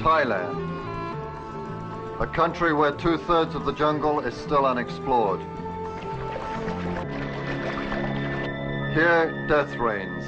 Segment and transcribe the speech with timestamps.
[0.00, 0.58] Thailand.
[2.20, 5.40] A country where two thirds of the jungle is still unexplored.
[8.92, 10.26] Here, death reigns.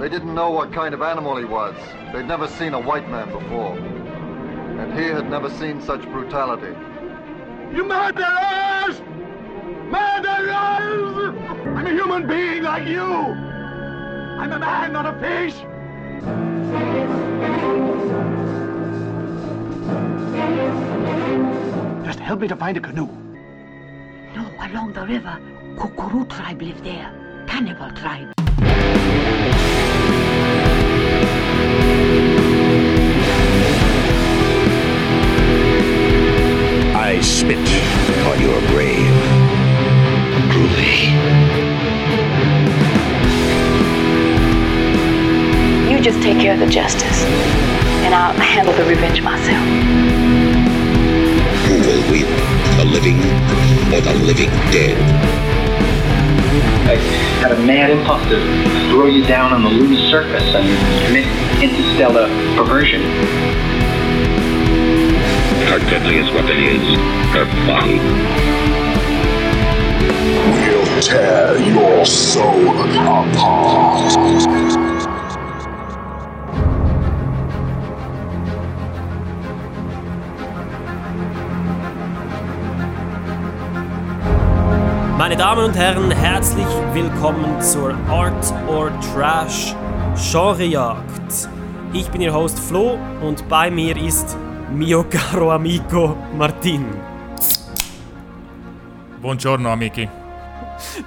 [0.00, 1.76] They didn't know what kind of animal he was.
[2.12, 3.97] They'd never seen a white man before.
[4.78, 6.72] And he had never seen such brutality.
[7.74, 9.00] You murderers!
[9.90, 11.34] Murderers!
[11.76, 13.02] I'm a human being like you!
[13.02, 15.54] I'm a man, not a fish!
[22.06, 23.08] Just help me to find a canoe.
[24.36, 25.40] No, along the river.
[25.76, 27.10] Kukuru tribe live there.
[27.48, 28.32] Cannibal tribe.
[37.08, 37.56] I spit
[38.26, 39.14] on your grave.
[40.52, 41.08] Groovy.
[45.90, 47.24] You just take care of the justice,
[48.04, 49.64] and I'll handle the revenge myself.
[51.64, 52.28] Who will win,
[52.76, 53.16] the living
[53.90, 54.98] or the living dead?
[56.90, 56.96] I
[57.40, 58.36] had a mad impulse to
[58.90, 61.26] throw you down on the lunar surface and commit
[61.62, 63.00] interstellar perversion.
[65.68, 66.80] Her deadliest weapon is
[67.34, 67.98] her body.
[70.56, 73.36] We'll tear your soul apart.
[85.18, 89.74] Meine Damen und Herren, herzlich willkommen zur Art or Trash
[90.32, 91.50] Genrejagd.
[91.92, 94.38] Ich bin Ihr Host Flo und bei mir ist
[94.70, 96.84] mio caro amico Martin.
[99.20, 100.08] Buongiorno, Amiki.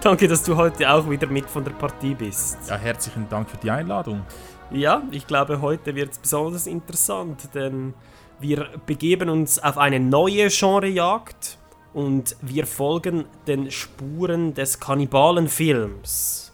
[0.01, 2.57] Danke, dass du heute auch wieder mit von der Partie bist.
[2.67, 4.23] Ja, herzlichen Dank für die Einladung.
[4.71, 7.93] Ja, ich glaube, heute wird es besonders interessant, denn
[8.39, 11.57] wir begeben uns auf eine neue Genrejagd
[11.93, 16.51] und wir folgen den Spuren des Kannibalenfilms.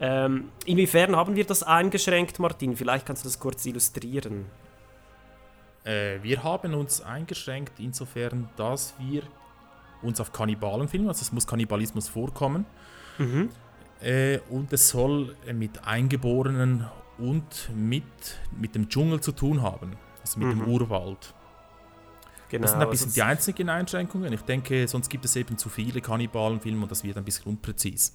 [0.00, 2.76] Ähm, inwiefern haben wir das eingeschränkt, Martin?
[2.76, 4.46] Vielleicht kannst du das kurz illustrieren.
[5.88, 9.22] Äh, wir haben uns eingeschränkt insofern, dass wir
[10.02, 12.66] uns auf Kannibalen filmen, also es muss Kannibalismus vorkommen.
[13.16, 13.48] Mhm.
[14.00, 18.04] Äh, und es soll äh, mit Eingeborenen und mit,
[18.60, 20.60] mit dem Dschungel zu tun haben, also mit Mhm.
[20.60, 21.34] dem Urwald.
[22.50, 22.62] Genau.
[22.62, 24.32] das sind ein bisschen also die einzigen Einschränkungen.
[24.32, 28.14] Ich denke, sonst gibt es eben zu viele Kannibalenfilme und das wird ein bisschen unpräzis.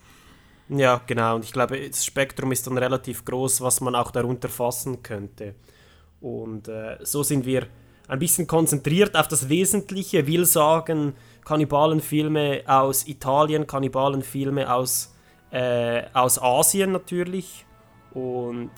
[0.70, 1.36] Ja, genau.
[1.36, 5.54] Und ich glaube, das Spektrum ist dann relativ groß, was man auch darunter fassen könnte.
[6.24, 7.68] Und äh, so sind wir
[8.08, 15.14] ein bisschen konzentriert auf das Wesentliche, will sagen, Kannibalenfilme aus Italien, Kannibalenfilme aus,
[15.52, 17.66] äh, aus Asien natürlich.
[18.14, 18.72] Und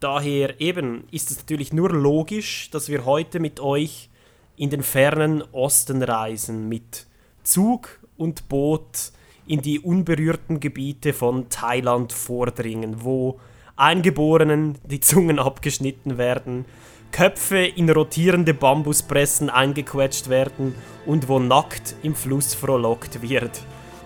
[0.00, 4.10] daher eben ist es natürlich nur logisch, dass wir heute mit euch
[4.56, 7.06] in den fernen Osten reisen, mit
[7.44, 9.12] Zug und Boot
[9.46, 13.38] in die unberührten Gebiete von Thailand vordringen, wo
[13.82, 16.66] Eingeborenen die Zungen abgeschnitten werden,
[17.10, 23.60] Köpfe in rotierende Bambuspressen eingequetscht werden und wo nackt im Fluss frohlockt wird.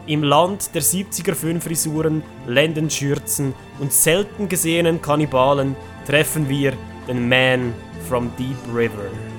[0.07, 5.77] Im Land der 70er Föhnfrisuren, Lendenschürzen und selten gesehenen Kannibalen
[6.07, 6.73] treffen wir
[7.07, 7.75] den Man
[8.09, 9.36] from Deep River.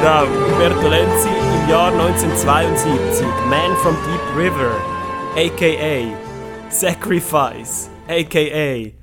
[0.00, 4.72] Genau, Umberto Lenzi im Jahr 1972, Man from Deep River,
[5.36, 6.16] aka
[6.70, 8.94] Sacrifice, aka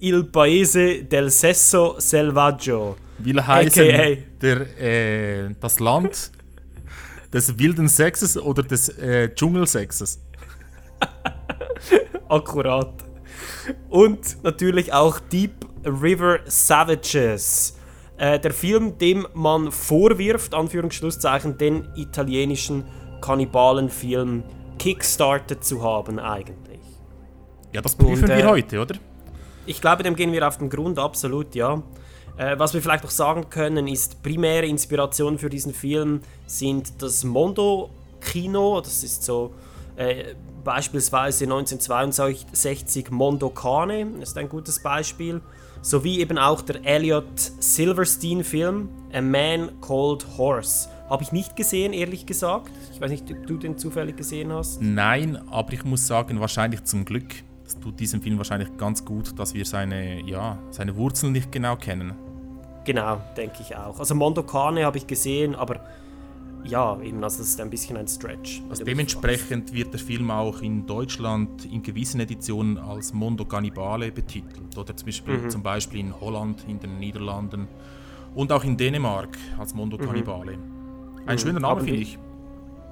[0.00, 6.32] Il Paese del Sesso Selvaggio, Will heißen, aka der, äh, das Land
[7.30, 10.22] des wilden Sexes oder des äh, Dschungelsexes.
[12.30, 12.94] akkurat.
[13.90, 17.76] Und natürlich auch Deep River Savages.
[18.18, 22.84] Äh, der Film, dem man vorwirft, Anführungsschlusszeichen, den italienischen
[23.20, 24.42] Kannibalenfilm
[24.78, 26.80] kickstartet zu haben eigentlich.
[27.72, 28.94] Ja, das prüfen äh, wir heute, oder?
[29.66, 31.82] Ich glaube, dem gehen wir auf den Grund, absolut, ja.
[32.38, 37.24] Äh, was wir vielleicht noch sagen können, ist, primäre Inspiration für diesen Film sind das
[37.24, 39.52] Mondo-Kino, das ist so
[39.96, 45.40] äh, beispielsweise 1962 Mondo Cane, ist ein gutes Beispiel,
[45.86, 52.26] sowie eben auch der Elliot Silverstein-Film A Man Called Horse Habe ich nicht gesehen, ehrlich
[52.26, 52.72] gesagt.
[52.92, 54.82] Ich weiß nicht, ob du den zufällig gesehen hast.
[54.82, 57.28] Nein, aber ich muss sagen, wahrscheinlich zum Glück.
[57.62, 61.76] Das tut diesem Film wahrscheinlich ganz gut, dass wir seine, ja, seine Wurzeln nicht genau
[61.76, 62.14] kennen.
[62.84, 64.00] Genau, denke ich auch.
[64.00, 65.80] Also Mondo Cane habe ich gesehen, aber
[66.66, 68.60] ja, eben, also das ist ein bisschen ein Stretch.
[68.68, 74.76] Also dementsprechend wird der Film auch in Deutschland in gewissen Editionen als Mondo Cannibale betitelt.
[74.76, 75.50] Oder zum Beispiel, Mhm.
[75.50, 77.68] zum Beispiel in Holland, in den Niederlanden
[78.34, 80.52] und auch in Dänemark als Mondo Cannibale.
[81.26, 81.38] Ein Mhm.
[81.38, 82.18] schöner Name, finde ich.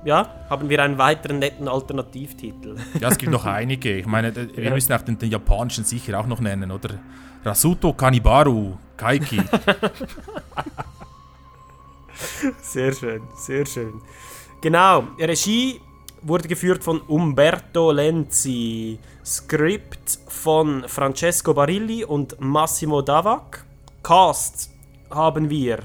[0.05, 2.77] Ja, haben wir einen weiteren netten Alternativtitel.
[3.01, 3.97] Ja, es gibt noch einige.
[3.97, 6.91] Ich meine, wir müssen auch den, den japanischen sicher auch noch nennen, oder?
[7.45, 9.41] Rasuto Kanibaru Kaiki.
[12.63, 14.01] Sehr schön, sehr schön.
[14.61, 15.81] Genau, Regie
[16.23, 23.65] wurde geführt von Umberto Lenzi, Skript von Francesco Barilli und Massimo Davac.
[24.03, 24.71] Cast
[25.11, 25.81] haben wir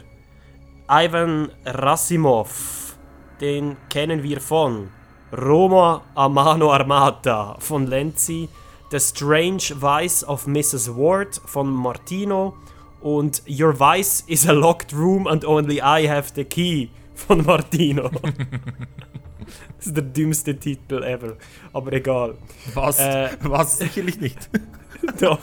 [0.90, 2.98] Ivan Rassimov,
[3.42, 4.90] den kennen wir von
[5.32, 8.50] Roma a mano armata von Lenzi,
[8.92, 10.90] The Strange Vice of Mrs.
[10.96, 12.56] Ward von Martino
[13.01, 18.10] und Your Vice is a locked room and only I have the key von Martino.
[19.78, 21.34] das ist der dümmste Titel ever,
[21.74, 22.36] aber egal.
[22.74, 23.00] Was?
[23.00, 23.78] Äh, Was?
[23.78, 24.50] Sicherlich nicht.
[25.22, 25.40] Doch,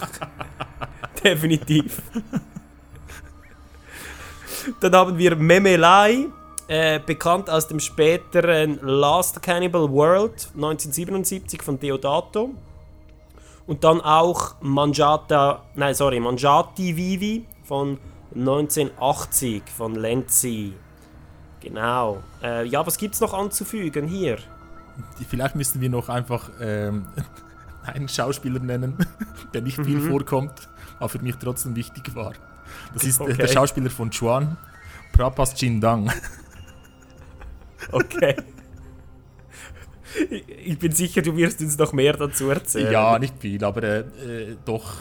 [1.23, 2.03] definitiv.
[4.81, 6.27] Dann haben wir Memelai,
[6.69, 12.55] äh, bekannt aus dem späteren Last Cannibal World 1977 von Deodato.
[13.67, 17.99] Und dann auch Mangiata, nein, sorry, Mangiati Vivi von
[18.35, 20.75] 1980 von Lenzi.
[21.61, 22.23] Genau.
[22.43, 24.39] Äh, ja, was gibt's noch anzufügen hier?
[25.29, 27.07] Vielleicht müssten wir noch einfach ähm,
[27.85, 28.97] einen Schauspieler nennen,
[29.55, 30.11] der nicht viel Mhm.
[30.11, 30.69] vorkommt,
[30.99, 32.33] aber für mich trotzdem wichtig war.
[32.95, 33.35] Das ist äh, Okay.
[33.37, 34.57] der Schauspieler von Chuan,
[35.13, 36.11] Prapas Chindang.
[37.93, 38.35] Okay.
[40.65, 42.93] Ich- bin sicher, du wirst uns noch mehr dazu erzählen.
[42.93, 44.95] Ja, nicht viel, aber äh, äh, doch,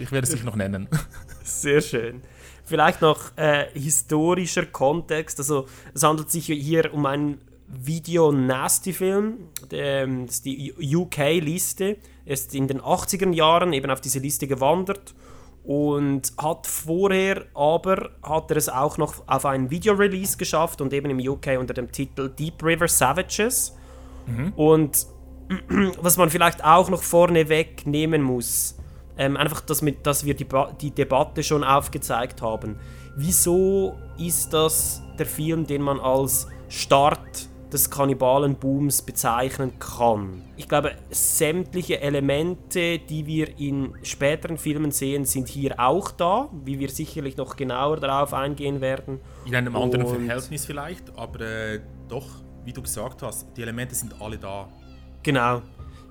[0.00, 0.88] ich werde es sicher noch nennen.
[1.44, 2.22] Sehr schön.
[2.64, 5.38] Vielleicht noch äh, historischer Kontext.
[5.38, 9.34] Also es handelt sich hier um einen Video-Nasty-Film.
[9.72, 11.96] Ähm, Das ist die UK-Liste.
[12.24, 15.14] Er ist in den 80er Jahren eben auf diese Liste gewandert
[15.64, 21.10] und hat vorher aber hat er es auch noch auf einen Video-Release geschafft und eben
[21.10, 23.76] im UK unter dem Titel Deep River Savages.
[24.56, 25.06] Und
[26.00, 28.76] was man vielleicht auch noch vorneweg nehmen muss,
[29.18, 32.78] ähm, einfach, dass, mit, dass wir die, Ba- die Debatte schon aufgezeigt haben.
[33.16, 40.42] Wieso ist das der Film, den man als Start des Kannibalenbooms bezeichnen kann?
[40.56, 46.78] Ich glaube, sämtliche Elemente, die wir in späteren Filmen sehen, sind hier auch da, wie
[46.78, 49.20] wir sicherlich noch genauer darauf eingehen werden.
[49.46, 52.26] In einem anderen Und- Verhältnis vielleicht, aber äh, doch,
[52.66, 54.68] wie du gesagt hast, die Elemente sind alle da.
[55.22, 55.62] Genau.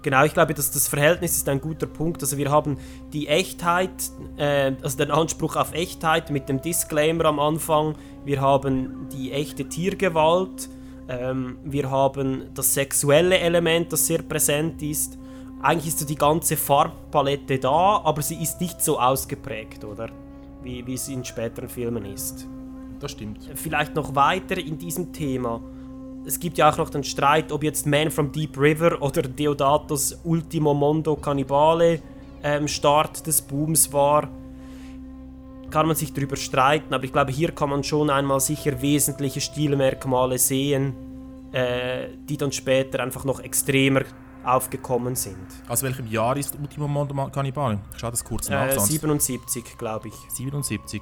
[0.01, 2.21] Genau, ich glaube, dass das Verhältnis ist ein guter Punkt.
[2.21, 2.77] Also wir haben
[3.11, 3.89] die Echtheit,
[4.37, 7.95] äh, also den Anspruch auf Echtheit mit dem Disclaimer am Anfang.
[8.23, 10.69] Wir haben die echte Tiergewalt.
[11.09, 15.17] Ähm, wir haben das sexuelle Element, das sehr präsent ist.
[15.61, 20.09] Eigentlich ist so die ganze Farbpalette da, aber sie ist nicht so ausgeprägt, oder?
[20.61, 22.47] Wie, wie es in späteren Filmen ist
[22.99, 23.39] Das stimmt.
[23.55, 25.61] vielleicht noch weiter in diesem Thema.
[26.25, 30.19] Es gibt ja auch noch den Streit, ob jetzt Man from Deep River oder Deodatos
[30.23, 32.01] Ultimo Mondo Cannibale
[32.41, 34.27] ähm, Start des Booms war.
[35.69, 39.39] Kann man sich darüber streiten, aber ich glaube, hier kann man schon einmal sicher wesentliche
[39.39, 40.93] Stilmerkmale sehen,
[41.51, 44.01] äh, die dann später einfach noch extremer
[44.43, 45.47] aufgekommen sind.
[45.67, 47.79] Aus welchem Jahr ist Ultimo Mondo Cannibale?
[47.93, 48.67] Ich schaue das kurz nach.
[48.67, 48.91] Äh, sonst.
[48.91, 50.15] 77, glaube ich.
[50.29, 51.01] 77.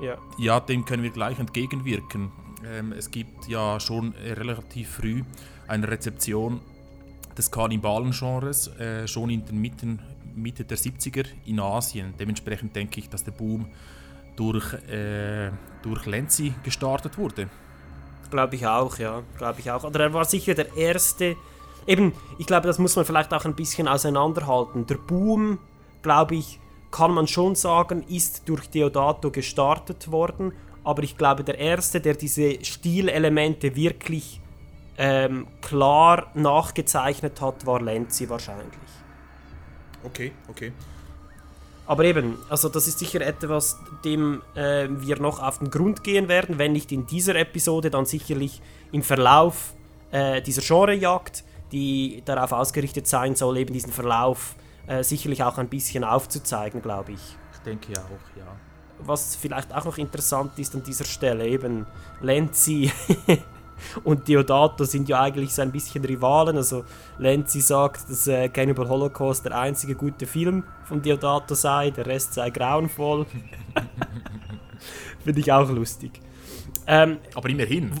[0.00, 0.16] Ja.
[0.38, 2.32] Ja, dem können wir gleich entgegenwirken.
[2.64, 5.22] Ähm, es gibt ja schon relativ früh
[5.66, 6.60] eine Rezeption
[7.36, 10.00] des Kannibalen-Genres, äh, schon in den Mitten,
[10.34, 12.14] Mitte der 70er in Asien.
[12.18, 13.66] Dementsprechend denke ich, dass der Boom
[14.36, 15.50] durch, äh,
[15.82, 17.48] durch Lenzi gestartet wurde.
[18.30, 19.22] Glaube ich auch, ja.
[19.38, 19.84] Glaube ich auch.
[19.84, 21.36] Oder er war sicher der erste.
[21.86, 24.86] Eben, ich glaube, das muss man vielleicht auch ein bisschen auseinanderhalten.
[24.86, 25.58] Der Boom,
[26.02, 30.52] glaube ich, kann man schon sagen, ist durch Deodato gestartet worden.
[30.84, 34.40] Aber ich glaube, der erste, der diese Stilelemente wirklich
[34.96, 38.78] ähm, klar nachgezeichnet hat, war Lenzi wahrscheinlich.
[40.04, 40.72] Okay, okay.
[41.86, 46.28] Aber eben, also das ist sicher etwas, dem äh, wir noch auf den Grund gehen
[46.28, 49.74] werden, wenn nicht in dieser Episode, dann sicherlich im Verlauf
[50.12, 54.54] äh, dieser Genrejagd, die darauf ausgerichtet sein soll, eben diesen Verlauf
[54.86, 57.36] äh, sicherlich auch ein bisschen aufzuzeigen, glaube ich.
[57.54, 58.56] Ich denke auch, ja.
[59.04, 61.86] Was vielleicht auch noch interessant ist an dieser Stelle, eben
[62.20, 62.90] Lenzi
[64.04, 66.56] und Diodato sind ja eigentlich so ein bisschen Rivalen.
[66.56, 66.84] Also
[67.18, 72.34] Lenzi sagt, dass äh, Cannibal Holocaust der einzige gute Film von Diodato sei, der Rest
[72.34, 73.26] sei grauenvoll.
[75.24, 76.20] Finde ich auch lustig.
[76.86, 77.92] Ähm, Aber immerhin.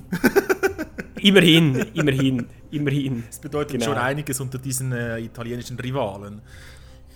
[1.20, 3.24] immerhin, immerhin, immerhin.
[3.26, 3.84] Das bedeutet Genau.
[3.86, 6.40] schon einiges unter diesen äh, italienischen Rivalen.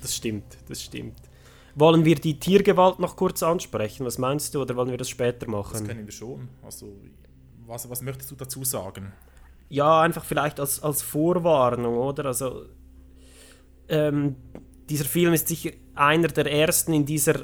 [0.02, 1.16] Das stimmt, das stimmt.
[1.76, 4.06] Wollen wir die Tiergewalt noch kurz ansprechen?
[4.06, 4.62] Was meinst du?
[4.62, 5.86] Oder wollen wir das später Das machen?
[5.86, 6.48] können wir schon.
[6.62, 6.92] Also,
[7.66, 9.12] was, was möchtest du dazu sagen?
[9.68, 12.26] Ja, einfach vielleicht als, als Vorwarnung, oder?
[12.26, 12.66] Also,
[13.88, 14.36] ähm,
[14.88, 17.40] dieser Film ist sicher einer der ersten in dieser,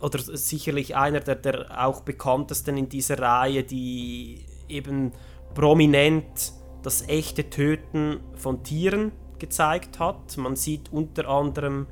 [0.00, 5.12] oder sicherlich einer der, der auch bekanntesten in dieser Reihe, die eben
[5.54, 10.36] prominent das echte Töten von Tieren gezeigt hat.
[10.36, 11.86] Man sieht unter anderem,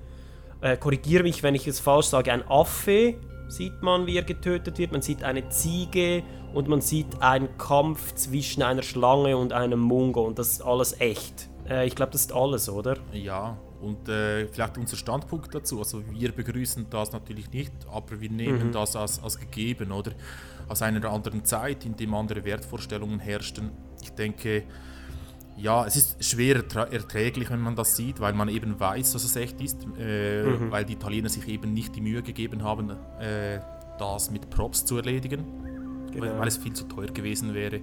[0.61, 3.15] äh, korrigiere mich, wenn ich es falsch sage, ein Affe
[3.49, 4.93] sieht man, wie er getötet wird.
[4.93, 6.23] Man sieht eine Ziege
[6.55, 11.01] und man sieht einen Kampf zwischen einer Schlange und einem Mungo und das ist alles
[11.01, 11.49] echt.
[11.69, 12.97] Äh, ich glaube, das ist alles, oder?
[13.13, 15.79] Ja, und äh, vielleicht unser Standpunkt dazu.
[15.79, 18.73] Also wir begrüßen das natürlich nicht, aber wir nehmen Mhm.
[18.73, 20.13] das als, als gegeben oder
[20.69, 23.71] aus einer anderen Zeit, in dem andere Wertvorstellungen herrschten.
[24.03, 24.65] Ich denke,
[25.59, 29.35] ja, es ist schwer erträglich, wenn man das sieht, weil man eben weiß, dass es
[29.37, 30.71] echt ist, äh, Mhm.
[30.71, 33.61] weil die Italiener sich eben nicht die Mühe gegeben haben, äh,
[33.99, 35.45] das mit Props zu erledigen,
[36.13, 36.39] weil, Genau.
[36.39, 37.81] weil es viel zu teuer gewesen wäre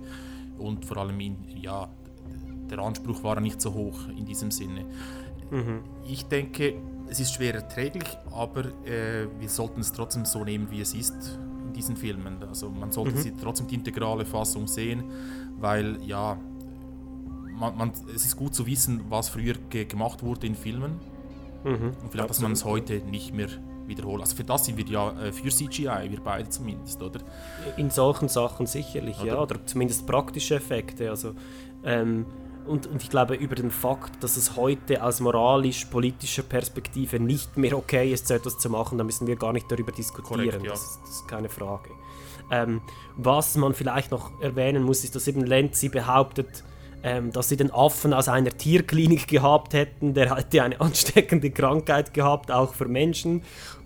[0.58, 1.88] und vor allem in, ja,
[2.70, 4.86] der Anspruch war nicht so hoch in diesem Sinne.
[5.51, 5.82] Mhm.
[6.08, 6.75] Ich denke,
[7.08, 11.38] es ist schwer erträglich, aber äh, wir sollten es trotzdem so nehmen, wie es ist
[11.67, 12.41] in diesen Filmen.
[12.41, 13.20] Also man sollte Mhm.
[13.22, 15.03] sie trotzdem die integrale Fassung sehen,
[15.60, 16.38] weil ja,
[17.58, 21.00] man, man, es ist gut zu wissen, was früher ge gemacht wurde in Filmen
[21.66, 21.94] Mhm.
[22.02, 23.48] und vielleicht, dass man es heute nicht mehr
[23.88, 24.22] wiederholt.
[24.22, 27.20] Also für das sind wir ja äh, für CGI, wir beide zumindest, oder?
[27.78, 29.42] In solchen Sachen sicherlich, ja, Oder?
[29.42, 31.10] oder zumindest praktische Effekte.
[31.10, 31.34] Also,
[31.84, 32.26] ähm,
[32.68, 37.78] und, und ich glaube, über den Fakt, dass es heute aus moralisch-politischer Perspektive nicht mehr
[37.78, 40.46] okay ist, so etwas zu machen, da müssen wir gar nicht darüber diskutieren.
[40.46, 40.72] Korrekt, ja.
[40.72, 41.90] das, ist, das ist keine Frage.
[42.52, 42.82] Ähm,
[43.18, 46.64] was man vielleicht noch erwähnen muss, ist, dass eben Lenzi behauptet,
[47.06, 50.16] ähm, dass sie den Affen aus einer Tierklinik gehabt hätten.
[50.16, 53.44] Der hätte eine ansteckende Krankheit gehabt, auch für Menschen.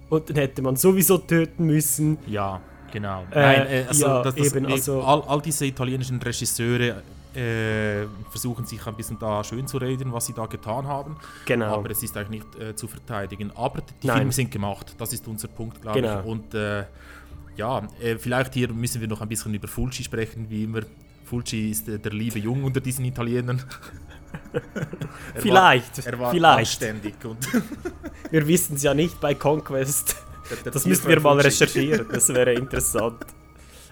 [0.10, 2.18] Und den hätte man sowieso töten müssen.
[2.28, 2.62] Ja,
[2.92, 3.24] genau.
[3.32, 7.04] Äh, Nein, äh, also, ja, das, das, eben, also- all, all diese italienischen Regisseure
[7.36, 11.18] äh, versuchen sich ein bisschen da schön zu reden, was sie da getan haben.
[11.46, 11.76] Genau.
[11.76, 13.52] Aber es ist eigentlich nicht äh, zu verteidigen.
[13.56, 14.18] Aber die Nein.
[14.18, 16.22] Filme sind gemacht, das ist unser Punkt, glaube Genau.
[16.22, 16.26] ich.
[16.26, 16.86] Und äh,
[17.58, 20.82] ja, äh, vielleicht hier müssen wir noch ein bisschen über Fulci sprechen, wie immer.
[21.30, 23.62] Fulci ist äh, der liebe Jung unter diesen Italienern.
[25.34, 26.60] Er Vielleicht, War, er war vielleicht.
[26.60, 27.38] anständig und
[28.32, 30.16] Wir wissen es ja nicht bei Conquest.
[30.50, 31.48] Der- der Das Tier müssen wir mal Fulci.
[31.64, 32.08] recherchieren.
[32.12, 33.26] Das wäre interessant.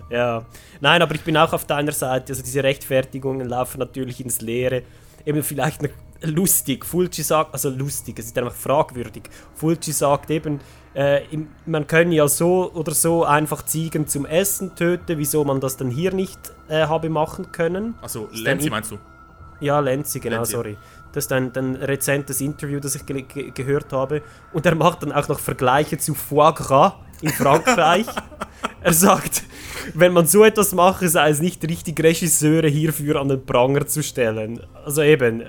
[0.10, 0.46] Ja.
[0.80, 2.34] Nein, aber ich bin auch auf deiner Seite.
[2.34, 4.84] Also diese Rechtfertigungen laufen natürlich ins Leere.
[5.26, 5.90] Eben vielleicht noch
[6.22, 6.86] lustig.
[6.86, 9.24] Fulci sagt, also lustig, es ist einfach fragwürdig.
[9.56, 10.60] Fulci sagt eben,
[10.94, 11.22] äh,
[11.66, 15.90] man könne ja so oder so einfach Ziegen zum Essen töten, wieso man das dann
[15.90, 17.96] hier nicht äh, habe machen können.
[18.02, 18.98] also Lenzi meinst du?
[19.60, 20.52] Ja, Lenzi, genau, Lenzi.
[20.52, 20.78] sorry.
[21.14, 24.22] Das ist ein, ein rezentes Interview, das ich ge ge gehört habe.
[24.54, 28.06] Und er macht dann auch noch Vergleiche zu Foie Gras in Frankreich.
[28.82, 29.44] er sagt,
[29.94, 34.04] wenn man so etwas mache, sei es nicht richtig, Regisseure hierfür an den Pranger zu
[34.04, 34.62] stellen.
[34.86, 35.44] Also eben,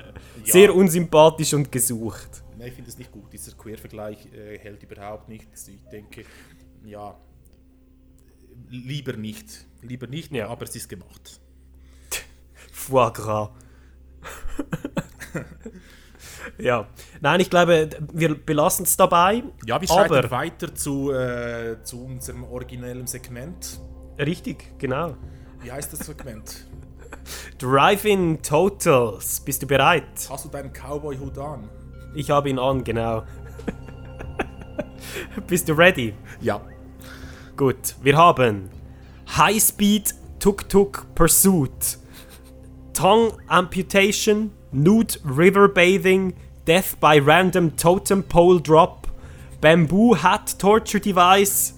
[0.52, 2.43] sehr unsympathisch und gesucht.
[2.59, 3.33] Nein, ich finde es nicht gut.
[3.33, 5.69] Dieser Quervergleich äh, hält überhaupt nichts.
[5.69, 6.25] Ich denke,
[6.85, 7.17] ja,
[8.69, 9.67] lieber nicht.
[9.83, 10.49] Lieber nicht, Ja.
[10.49, 11.40] aber es ist gemacht.
[12.73, 13.50] Foie Gras.
[16.59, 16.88] ja.
[17.21, 19.45] Nein, ich glaube, wir belassen es dabei.
[19.67, 23.81] Ja, wir aber weiter zu, äh, zu unserem originellen Segment.
[24.19, 25.17] Richtig, genau.
[25.62, 26.67] Wie heißt das Segment?
[27.59, 29.41] Drive-In Totals.
[29.41, 30.05] Bist du bereit?
[30.29, 31.69] Hast du deinen Cowboy-Hut an?
[32.15, 33.25] Ich habe ihn an, genau.
[35.47, 36.15] Bist du ready?
[36.41, 36.61] Ja.
[37.57, 38.71] Gut, wir haben
[39.37, 41.99] High Speed Tuk-Tuk Pursuit,
[42.93, 46.35] Tongue Amputation, Nude River Bathing,
[46.67, 49.09] Death by Random Totem Pole Drop,
[49.61, 51.75] Bamboo Hat Torture Device,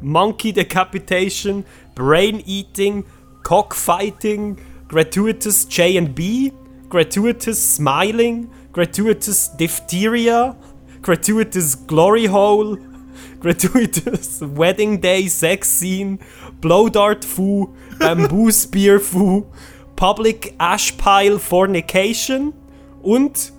[0.00, 3.04] Monkey Decapitation, Brain Eating,
[3.42, 4.58] Cockfighting,
[4.88, 6.50] Gratuitous J&B,
[6.88, 10.56] Gratuitous Smiling, Gratuitous Diphtheria,
[11.02, 12.78] Gratuitous Glory Hole,
[13.40, 16.18] Gratuitous Wedding Day Sex Scene,
[16.62, 19.46] Blow Dart Foo, Bamboo Spear Foo,
[19.94, 22.54] Public Ash Pile Fornication
[23.02, 23.52] und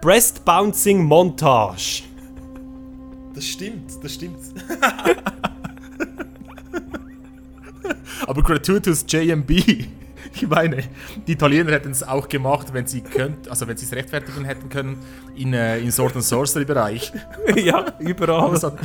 [0.00, 2.04] Breast Bouncing Montage.
[3.34, 4.38] Das stimmt, das stimmt.
[8.26, 10.01] Aber gratuitous JMB.
[10.42, 10.82] Ich meine,
[11.26, 14.68] die Italiener hätten es auch gemacht, wenn sie könnt, also wenn sie es rechtfertigen hätten
[14.68, 14.98] können,
[15.36, 17.12] in, äh, in Sword and Sorcery Bereich.
[17.56, 18.58] ja, überall.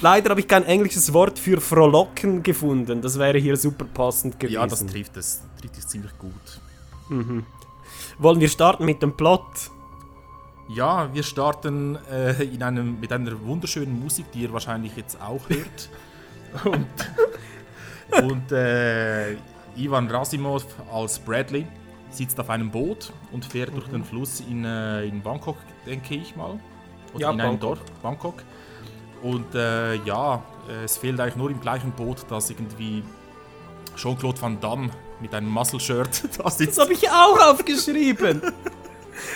[0.00, 3.00] Leider habe ich kein englisches Wort für frohlocken gefunden.
[3.00, 4.54] Das wäre hier super passend gewesen.
[4.54, 5.42] Ja, das trifft es.
[5.60, 6.60] Trifft es ziemlich gut.
[7.08, 7.44] Mhm.
[8.18, 9.70] Wollen wir starten mit dem Plot?
[10.68, 15.40] Ja, wir starten äh, in einem, mit einer wunderschönen Musik, die ihr wahrscheinlich jetzt auch
[15.48, 15.88] hört.
[16.64, 16.86] und
[18.22, 19.32] und äh,
[19.76, 21.66] Ivan Rasimov als Bradley
[22.10, 26.34] sitzt auf einem Boot und fährt durch den Fluss in, äh, in Bangkok, denke ich
[26.34, 26.58] mal.
[27.14, 27.78] Oder Ja, in einem Bangkok.
[27.78, 28.42] Dorf, Bangkok.
[29.22, 30.42] Und äh, ja,
[30.84, 33.02] es fehlt eigentlich nur im gleichen Boot, dass irgendwie
[33.96, 36.78] Jean-Claude Van Damme mit einem Muscle-Shirt da sitzt.
[36.78, 38.42] Das habe ich auch aufgeschrieben.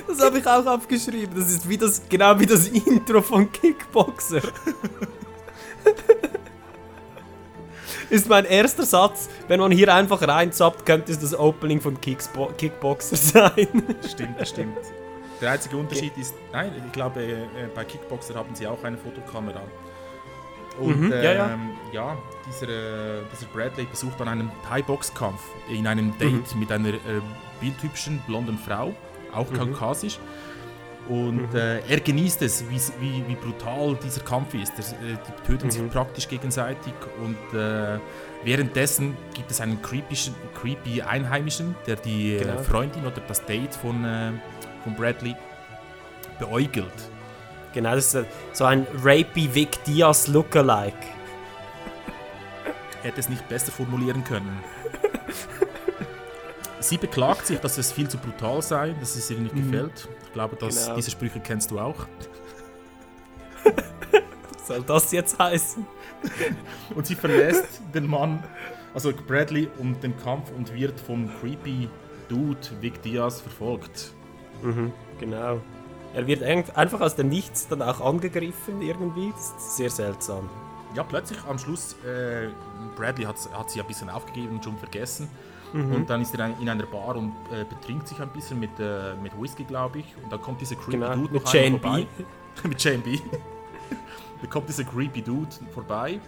[0.06, 1.34] Das habe ich auch aufgeschrieben.
[1.36, 4.42] Das ist wie das, genau wie das Intro von Kickboxer.
[8.12, 9.28] Ist mein erster Satz.
[9.48, 13.66] Wenn man hier einfach reinzappt, könnte es das Opening von Kicksbo Kickboxer sein.
[14.08, 14.78] Stimmt, stimmt.
[15.40, 17.36] Der einzige Unterschied ist, nein, ich glaube, äh,
[17.74, 19.62] bei Kickboxer haben sie auch eine Fotokamera.
[20.80, 21.50] Und Mhm, ja, ja.
[21.52, 22.16] ähm, ja,
[22.48, 26.98] dieser, äh, dieser Bradley besucht dann einen Thai-Boxkampf in einem Date mit einer äh,
[27.60, 28.94] bildhübschen blonden Frau,
[29.34, 29.56] auch Mhm.
[29.56, 30.18] kaukasisch.
[31.08, 34.72] Und äh, er genießt es, wie, wie, wie brutal dieser Kampf ist.
[34.78, 35.90] Das, äh, die töten sich Mhm.
[35.90, 37.98] praktisch gegenseitig und äh,
[38.44, 40.16] währenddessen gibt es einen creepy,
[40.54, 42.60] creepy Einheimischen, der die Genau.
[42.60, 44.30] äh, Freundin oder das Date von, äh,
[44.84, 45.34] von Bradley
[46.38, 46.92] beäugelt.
[47.74, 50.94] Genau, das ist so ein rapey Vic Diaz Lookalike.
[53.02, 54.60] Hätte es nicht besser formulieren können.
[56.80, 60.08] Sie beklagt sich, dass es viel zu brutal sei, dass es ihr nicht gefällt.
[60.32, 60.96] Ich glaube, dass Genau.
[60.96, 62.06] diese Sprüche kennst du auch.
[63.64, 65.84] Was soll das jetzt heißen?
[66.94, 68.42] Und sie verlässt den Mann,
[68.94, 71.90] also Bradley, um den Kampf und wird vom creepy
[72.30, 74.12] Dude Vic Diaz verfolgt.
[74.62, 75.60] Mhm, genau.
[76.14, 79.34] Er wird ein- einfach aus dem Nichts dann auch angegriffen irgendwie.
[79.58, 80.48] Sehr seltsam.
[80.94, 82.48] Ja, plötzlich am Schluss, äh,
[82.96, 85.28] Bradley hat, hat sie ein bisschen aufgegeben und schon vergessen.
[85.72, 85.94] Mhm.
[85.94, 89.14] Und dann ist er in einer Bar und äh, betrinkt sich ein bisschen mit, äh,
[89.22, 90.14] mit Whisky, glaube ich.
[90.22, 91.80] Und dann kommt dieser creepy Genau, Dude mit noch JNB.
[91.82, 92.06] vorbei.
[92.68, 93.06] mit JB.
[94.42, 96.20] da kommt dieser creepy Dude vorbei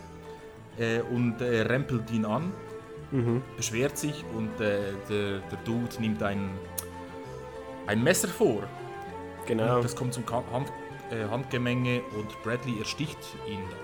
[0.78, 2.52] äh, und äh, rempelt ihn an,
[3.11, 3.42] Mhm.
[3.57, 6.50] beschwert sich und äh, der, der Dude nimmt ein,
[7.87, 8.62] ein Messer vor.
[9.46, 9.76] Genau.
[9.76, 10.72] Und das kommt zum Hand,
[11.11, 13.78] äh, Handgemenge und Bradley ersticht ihn dann.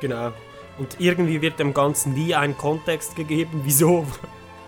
[0.00, 0.32] Genau.
[0.78, 3.62] Und irgendwie wird dem Ganzen nie ein Kontext gegeben.
[3.64, 4.06] Wieso?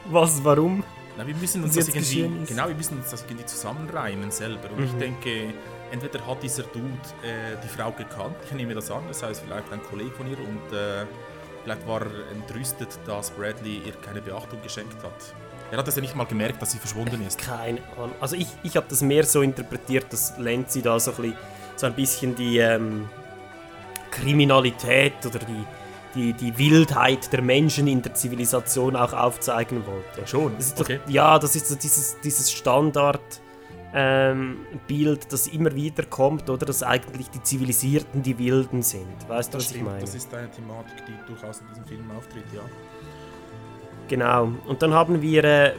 [0.07, 0.43] Was?
[0.45, 0.85] Warum?
[1.17, 4.69] Na, wir müssen uns das irgendwie, genau, wir müssen uns das irgendwie zusammenreimen selber.
[4.77, 4.99] Und ich Mhm.
[4.99, 5.55] denke,
[5.93, 6.89] entweder hat dieser Dude
[7.23, 10.39] äh, die Frau gekannt, ich nehme das an, das heißt vielleicht ein Kollege von ihr
[10.39, 11.07] und äh,
[11.63, 15.35] vielleicht war er entrüstet, dass Bradley ihr keine Beachtung geschenkt hat.
[15.71, 17.39] Er hat es ja nicht mal gemerkt, dass sie verschwunden ist.
[17.39, 18.13] Keine Ahnung.
[18.21, 21.37] Also ich, ich habe das mehr so interpretiert, dass Lenzi da so ein, bisschen,
[21.77, 23.09] so ein bisschen die ähm,
[24.11, 25.65] Kriminalität oder die,
[26.15, 30.27] die, die Wildheit der Menschen in der Zivilisation auch aufzeigen wollte.
[30.27, 31.01] Schon, Das ist doch, okay.
[31.09, 33.21] Ja, das ist so dieses, dieses Standard.
[33.97, 39.07] Ähm, Bild, das immer wieder kommt, oder dass eigentlich die Zivilisierten die Wilden sind.
[39.29, 40.01] Weißt du, was ich meine?
[40.01, 42.63] das ist eine Thematik, die durchaus in diesem Film auftritt, ja.
[44.09, 44.51] Genau.
[44.67, 45.73] Und dann haben wir, äh,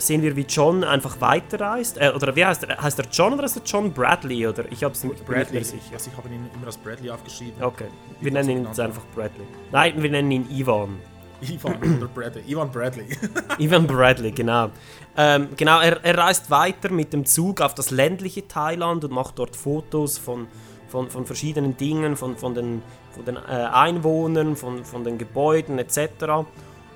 [0.00, 1.98] sehen wir, wie John einfach weiterreist.
[1.98, 2.82] Äh, oder wie heißt er?
[2.82, 4.46] Heißt er John oder ist er John Bradley?
[4.46, 5.92] Oder ich nicht Bradley, nicht mehr sicher.
[5.92, 7.62] also ich habe ihn immer als Bradley aufgeschrieben.
[7.62, 7.86] Okay.
[8.20, 9.46] Wir kannst nennen ihn jetzt einfach Bradley.
[9.72, 10.98] Nein, wir nennen ihn Ivan.
[11.42, 12.42] Ivan oder Bradley.
[12.46, 13.06] Ivan Bradley.
[13.58, 14.70] Ivan Bradley, genau.
[15.16, 19.38] Ähm, genau, er, er reist weiter mit dem Zug auf das ländliche Thailand und macht
[19.38, 20.48] dort Fotos von,
[20.88, 22.82] von, von verschiedenen Dingen, von, von den,
[23.12, 26.46] von den äh, Einwohnern, von, von den Gebäuden etc.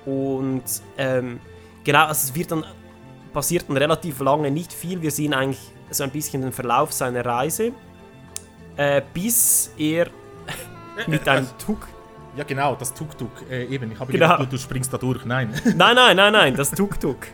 [0.05, 0.63] Und
[0.97, 1.39] ähm,
[1.83, 2.65] genau, also es wird dann,
[3.35, 5.01] passiert dann relativ lange nicht viel.
[5.03, 5.59] Wir sehen eigentlich
[5.91, 7.71] so ein bisschen den Verlauf seiner Reise,
[8.77, 10.07] äh, bis er
[11.07, 11.87] mit einem Tuk
[12.37, 13.31] ja genau, das Tuk-Tuk.
[13.49, 14.25] Äh, eben, ich habe Genau.
[14.27, 15.23] gedacht, du, du springst da durch.
[15.23, 15.53] Nein.
[15.77, 17.27] Nein, nein, nein, nein, das Tuk-Tuk.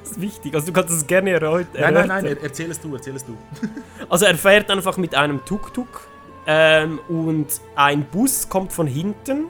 [0.00, 0.54] Das ist wichtig.
[0.54, 3.24] Also du kannst es gerne erläut- Nein, nein, nein, er- erzähl es du, erzähl es
[3.24, 3.36] du.
[4.08, 6.06] Also er fährt einfach mit einem Tuk-Tuk
[6.46, 9.46] ähm, und ein Bus kommt von hinten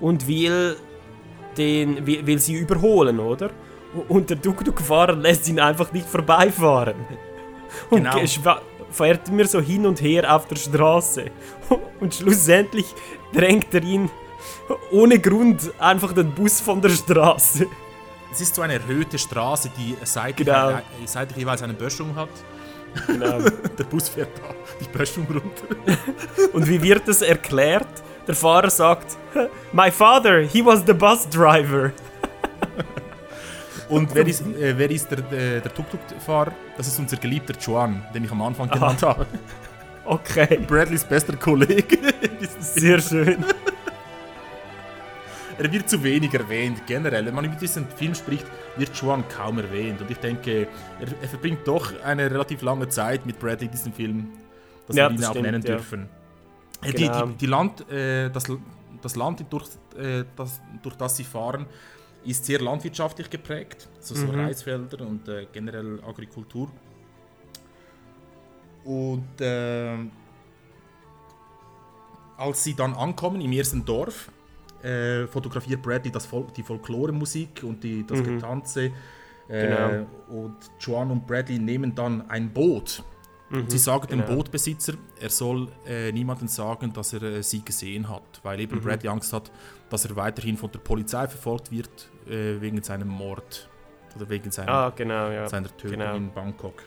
[0.00, 0.76] und will,
[1.56, 3.50] den, will, will sie überholen, oder?
[4.08, 6.96] Und der Tuk-Tuk-Fahrer lässt ihn einfach nicht vorbeifahren.
[7.90, 8.56] Und Genau.
[8.90, 11.26] fährt immer so hin und her auf der Straße.
[12.00, 12.86] Und schlussendlich
[13.32, 14.10] drängt er ihn
[14.92, 17.66] ohne Grund einfach den Bus von der Straße.
[18.32, 20.78] Es ist so eine erhöhte Straße, die seitlich, Genau.
[21.04, 22.28] seitlich jeweils eine Böschung hat.
[23.06, 23.38] Genau.
[23.78, 25.74] Der Bus fährt da die Böschung runter.
[26.52, 27.86] Und wie wird es erklärt?
[28.26, 29.18] der Fahrer sagt,
[29.72, 31.92] My father, he was the bus driver.
[33.94, 36.52] Und wer ist, äh, wer ist der, äh, der Tuk-Tuk-Fahrer?
[36.76, 39.26] Das ist unser geliebter Juan, den ich am Anfang genannt habe.
[40.06, 41.96] Okay, Bradleys bester Kollege.
[42.60, 43.42] sehr schön.
[45.58, 47.24] er wird zu wenig erwähnt, generell.
[47.24, 48.44] Wenn man über diesen Film spricht,
[48.76, 50.02] wird Juan kaum erwähnt.
[50.02, 50.68] Und ich denke,
[51.00, 54.28] er, er verbringt doch eine relativ lange Zeit mit Bradley in diesem Film,
[54.86, 55.76] dass Ja, wir ihn das auch stimmt, nennen ja.
[55.76, 56.08] dürfen.
[56.82, 57.24] Äh, Genau.
[57.26, 58.44] Die, die, die Land, äh, das,
[59.00, 59.64] das Land, durch,
[59.96, 61.64] äh, das, durch das sie fahren,
[62.24, 63.88] ist sehr landwirtschaftlich geprägt.
[63.96, 66.70] Also so Reisfelder und äh, generell Agrikultur.
[68.84, 70.10] Und ähm,
[72.36, 74.30] als sie dann ankommen im ersten Dorf,
[74.82, 78.84] äh, fotografiert Bradley das Fol die Folklore-Musik und die, das Getanze.
[78.86, 78.90] Äh,
[79.46, 80.06] Genau.
[80.28, 83.02] Und Joan und Bradley nehmen dann ein Boot.
[83.50, 84.36] Und sie sagen dem genau.
[84.36, 89.08] Bootbesitzer, er soll äh, niemandem sagen, dass er äh, sie gesehen hat, weil eben Bradley
[89.08, 89.52] Angst hat,
[89.90, 93.68] dass er weiterhin von der Polizei verfolgt wird äh, wegen seinem Mord
[94.16, 95.48] oder wegen seiner, Ah, genau, ja.
[95.48, 96.14] seiner Tötung genau.
[96.16, 96.82] in Bangkok.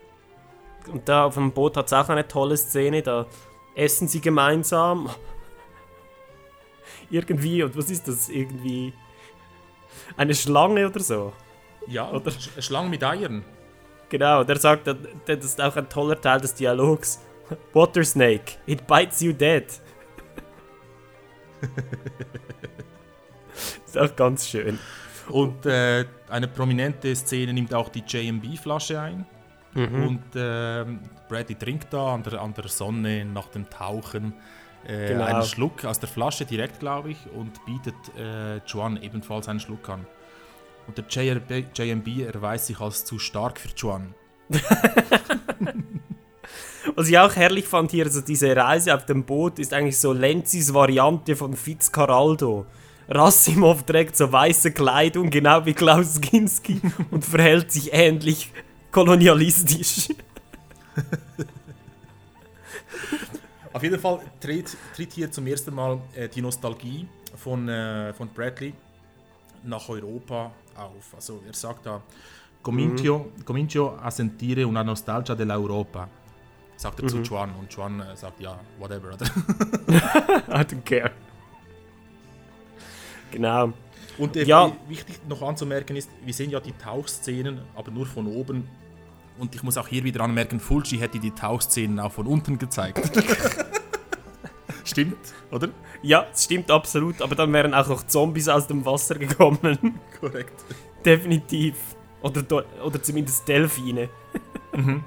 [0.91, 3.25] Und da auf dem Boot hat es auch eine tolle Szene, da
[3.75, 5.09] essen sie gemeinsam.
[7.09, 8.29] Irgendwie, und was ist das?
[8.29, 8.93] Irgendwie
[10.15, 11.33] eine Schlange oder so.
[11.87, 13.43] Ja, Oder- Sch Schlangen mit Eiern.
[14.09, 17.19] Genau, der sagt, das ist auch ein toller Teil des Dialogs.
[17.73, 19.65] Water Snake, it bites you dead.
[23.85, 24.79] ist auch ganz schön.
[25.29, 29.25] Und äh, eine prominente Szene nimmt auch die JMB-Flasche ein.
[29.73, 30.07] Mhm.
[30.07, 34.33] Und ähm, Bradley trinkt da an der, an der Sonne nach dem Tauchen
[34.85, 35.25] äh, Genau.
[35.25, 39.89] einen Schluck aus der Flasche direkt, glaube ich, und bietet äh, Juan ebenfalls einen Schluck
[39.89, 40.05] an.
[40.87, 44.15] Und der JRB, JMB erweist sich als zu stark für Juan.
[46.95, 50.13] Was ich auch herrlich fand hier, also diese Reise auf dem Boot ist eigentlich so
[50.13, 52.65] Lenzis Variante von Fitzcarraldo.
[53.09, 58.51] Rassimov trägt so weiße Kleidung, genau wie Klaus Kinski, und verhält sich ähnlich
[58.91, 60.09] kolonialistisch.
[63.73, 68.27] Auf jeden Fall tritt, tritt hier zum ersten Mal äh, die Nostalgie von, äh, von
[68.29, 68.73] Bradley
[69.63, 71.13] nach Europa auf.
[71.15, 72.01] Also er sagt da,
[72.63, 76.07] Comincio, comincio a sentire una nostalgia dell'Europa.
[76.75, 79.11] Sagt er zu Juan und Juan äh, sagt ja, whatever.
[80.49, 81.11] I don't care.
[83.31, 83.73] Genau.
[84.17, 84.71] Und äh, Ja.
[84.87, 88.67] wichtig noch anzumerken ist, wir sehen ja die Tauchszenen, aber nur von oben.
[89.37, 93.11] Und ich muss auch hier wieder anmerken, Fulci hätte die Tauchszenen auch von unten gezeigt.
[94.83, 95.17] Stimmt,
[95.51, 95.69] oder?
[96.01, 99.99] Ja, es stimmt absolut, aber dann wären auch noch Zombies aus dem Wasser gekommen.
[100.19, 100.63] Korrekt.
[101.05, 101.75] Definitiv.
[102.21, 104.09] Oder, oder zumindest Delfine.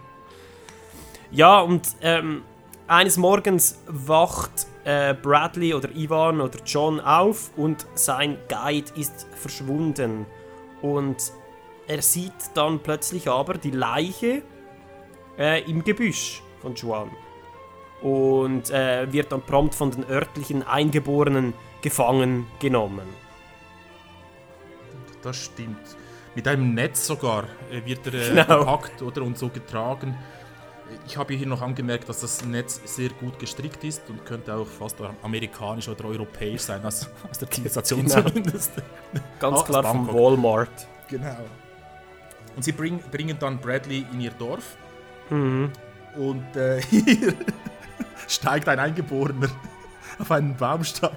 [1.32, 2.42] Ja, und ähm,
[2.88, 10.26] eines Morgens wacht äh, Bradley oder Ivan oder John auf und sein Guide ist verschwunden.
[10.82, 11.32] Und
[11.86, 14.42] er sieht dann plötzlich aber die Leiche
[15.38, 17.10] äh, im Gebüsch von Juan.
[18.02, 23.06] Und äh, wird dann prompt von den örtlichen Eingeborenen gefangen genommen.
[25.22, 25.96] Das stimmt.
[26.34, 28.60] Mit einem Netz sogar äh, wird er äh, Genau.
[28.60, 30.16] gepackt oder, und so getragen.
[31.06, 34.66] Ich habe hier noch angemerkt, dass das Netz sehr gut gestrickt ist und könnte auch
[34.66, 38.22] fast amerikanisch oder europäisch sein, aus, aus der Zivilisation Genau.
[38.22, 38.72] zumindest.
[39.38, 40.14] Ganz Aus klar von Bangkok.
[40.20, 40.88] Walmart.
[41.08, 41.36] Genau.
[42.56, 44.76] Und sie bring, bringen dann Bradley in ihr Dorf.
[45.30, 45.70] Mhm.
[46.16, 47.34] Und äh, hier
[48.26, 49.48] steigt ein Eingeborener
[50.18, 51.12] auf einen Baumstamm,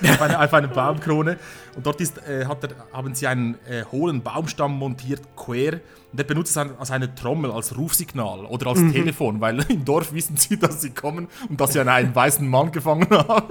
[0.02, 1.38] auf eine, auf eine Baumkrone.
[1.76, 5.80] Und dort ist, äh, hat er, haben sie einen äh, hohlen Baumstamm montiert, quer.
[6.12, 10.12] Und er benutzt es als eine Trommel, als Rufsignal oder als Telefon, weil im Dorf
[10.12, 13.48] wissen sie, dass sie kommen und dass sie einen, einen weißen Mann gefangen haben.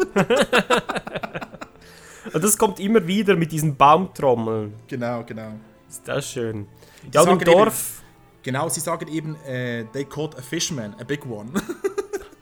[2.33, 4.73] Und das kommt immer wieder mit diesen Baumtrommeln.
[4.87, 5.53] genau, genau.
[5.89, 6.67] Ist das schön.
[7.11, 7.99] Ja, und im sagen eben- Dorf,
[8.43, 11.49] Genau, sie sagen eben, äh, they caught a fishman, a big one.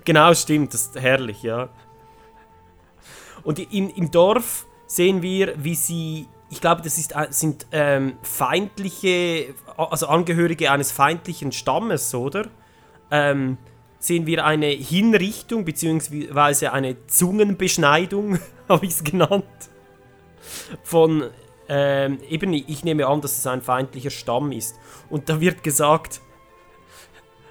[0.03, 1.69] genau, stimmt, das ist herrlich, ja.
[3.43, 8.17] Und im, im Dorf sehen wir, wie sie, ich glaube, das ist, äh, sind ähm,
[8.21, 12.47] feindliche, also Angehörige eines feindlichen Stammes, oder?
[13.09, 13.57] Ähm,
[13.99, 19.45] sehen wir eine Hinrichtung, beziehungsweise eine Zungenbeschneidung, habe ich es genannt,
[20.83, 21.29] von,
[21.69, 24.75] ähm, eben, ich nehme an, dass es ein feindlicher Stamm ist.
[25.09, 26.19] Und da wird gesagt,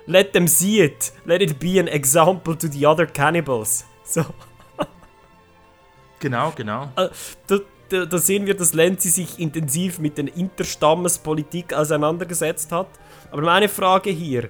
[0.06, 3.86] let them see it, let it be an example to the other cannibals.
[4.04, 4.24] So,
[6.20, 6.84] genau, genau.
[6.96, 7.08] äh,
[7.48, 12.86] da, da, da sehen wir, dass Lenzi sich intensiv mit der Interstammespolitik auseinandergesetzt hat.
[13.32, 14.48] Aber meine Frage hier,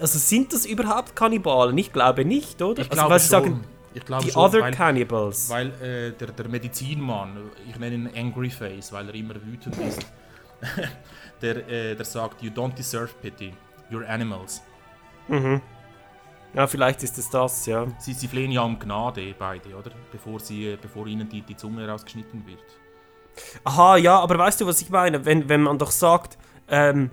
[0.00, 1.76] also sind das überhaupt Kannibalen?
[1.78, 2.82] Ich glaube nicht, oder?
[2.82, 3.42] Ich also, glaube weil sie schon.
[3.44, 3.64] sagen,
[3.94, 5.48] Ich glaube Die schon, Other weil, Cannibals.
[5.48, 10.06] Weil äh, der, der Medizinmann, ich nenne ihn Angry Face, weil er immer wütend ist,
[11.42, 13.54] der, äh, der sagt, you don't deserve pity,
[13.90, 14.60] you're animals.
[15.28, 15.62] Mhm.
[16.54, 17.86] Ja, vielleicht ist es das, ja.
[17.98, 19.90] Sie, sie flehen ja um Gnade, beide, oder?
[20.10, 22.64] Bevor, sie, äh, bevor ihnen die, die Zunge rausgeschnitten wird.
[23.64, 25.24] Aha, ja, aber weißt du, was ich meine?
[25.24, 27.10] Wenn, wenn man doch sagt, ähm,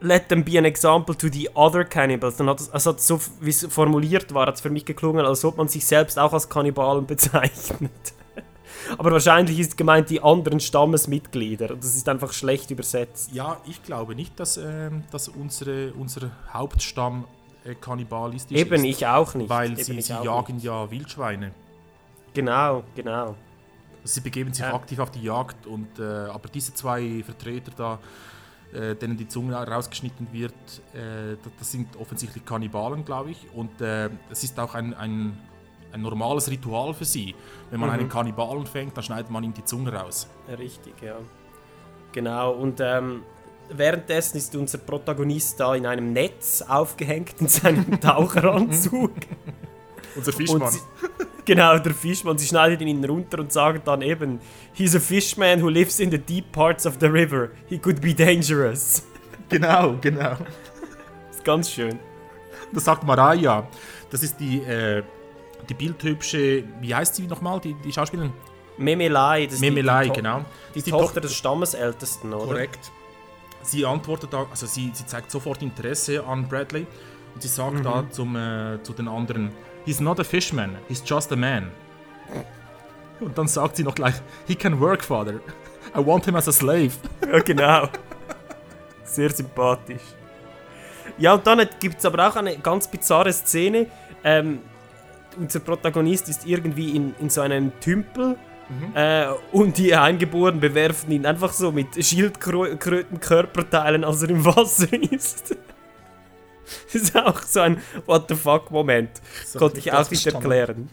[0.00, 3.50] let them be an example to the other cannibals, dann hat es, also so, wie
[3.50, 6.48] es formuliert war, hat es für mich geklungen, als ob man sich selbst auch als
[6.48, 8.14] Kannibalen bezeichnet.
[8.98, 11.70] aber wahrscheinlich ist gemeint die anderen Stammesmitglieder.
[11.70, 13.32] und Das ist einfach schlecht übersetzt.
[13.32, 17.24] Ja, ich glaube nicht, dass, ähm, dass unsere, unser Hauptstamm
[17.64, 18.84] äh, kannibalistisch Eben, ist.
[18.84, 19.48] ich auch nicht.
[19.48, 20.64] Weil Eben, sie, sie jagen nicht.
[20.64, 21.52] ja Wildschweine.
[22.34, 23.34] Genau, genau.
[24.04, 24.74] Sie begeben sich Ja.
[24.74, 27.98] aktiv auf die Jagd und äh, aber diese zwei Vertreter da,
[28.76, 30.54] äh, denen die Zunge rausgeschnitten wird,
[30.94, 33.46] äh, das, das sind offensichtlich Kannibalen, glaube ich.
[33.54, 35.38] Und äh, es ist auch ein, ein,
[35.92, 37.34] ein normales Ritual für sie.
[37.70, 37.94] Wenn man Mhm.
[38.00, 40.26] einen Kannibalen fängt, dann schneidet man ihm die Zunge raus.
[40.58, 41.16] Richtig, ja.
[42.12, 43.22] Genau, und ähm,
[43.76, 49.12] währenddessen ist unser Protagonist da in einem Netz aufgehängt in seinem Taucheranzug.
[50.14, 50.70] Unser Fischmann.
[50.70, 50.80] sie,
[51.44, 52.36] genau, der Fischmann.
[52.38, 54.40] Sie schneidet ihn runter und sagen dann eben,
[54.74, 57.50] he's a fishman who lives in the deep parts of the river.
[57.68, 59.02] He could be dangerous.
[59.48, 60.36] Genau, genau.
[61.28, 61.98] Das ist ganz schön.
[62.72, 63.66] Das sagt Mariah.
[64.10, 65.02] Das ist die, äh,
[65.68, 68.32] die bildhübsche, wie heißt sie nochmal, die, die Schauspielerin?
[68.78, 69.44] Memelei.
[69.46, 70.44] das ist die- Memelei, die genau.
[70.74, 72.46] Die, Ist die Tochter Tochter- des Stammesältesten, oder?
[72.46, 72.90] Korrekt.
[73.62, 76.86] Sie antwortet also sie, sie zeigt sofort Interesse an Bradley
[77.34, 77.82] und sie sagt Mhm.
[77.84, 79.50] da zum, äh, zu den anderen,
[79.84, 81.70] he's not a fishman, he's just a man.
[83.20, 84.14] Und dann sagt sie noch gleich,
[84.46, 85.34] he can work, father.
[85.94, 86.90] I want him as a slave.
[87.30, 87.88] Ja, genau.
[89.04, 90.02] Sehr sympathisch.
[91.18, 93.86] Ja, und dann gibt es aber auch eine ganz bizarre Szene.
[94.24, 94.60] Ähm,
[95.36, 98.36] unser Protagonist ist irgendwie in, in so einem Tümpel
[98.94, 105.56] äh, und die Eingeborenen bewerfen ihn einfach so mit Schildkröten-Körperteilen, als er im Wasser ist.
[106.84, 109.10] Das ist auch so ein What the fuck-Moment.
[109.52, 110.88] Hab Konnte ich auch nicht erklären.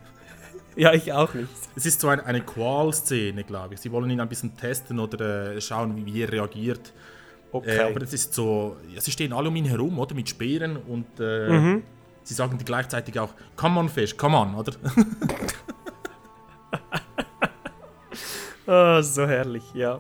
[0.75, 1.49] Ja, ich auch nicht.
[1.75, 3.79] Es ist so ein, eine Qual-Szene, glaube ich.
[3.81, 6.93] Sie wollen ihn ein bisschen testen oder äh, schauen, wie, wie er reagiert.
[7.51, 7.77] Okay.
[7.77, 10.13] Äh, aber es ist so, ja, sie stehen alle um ihn herum, oder?
[10.15, 11.83] Mit Speeren und äh, Mhm.
[12.23, 14.73] sie sagen gleichzeitig auch, come on, Fish, come on, oder?
[18.69, 19.99] Ah, so herrlich, ja.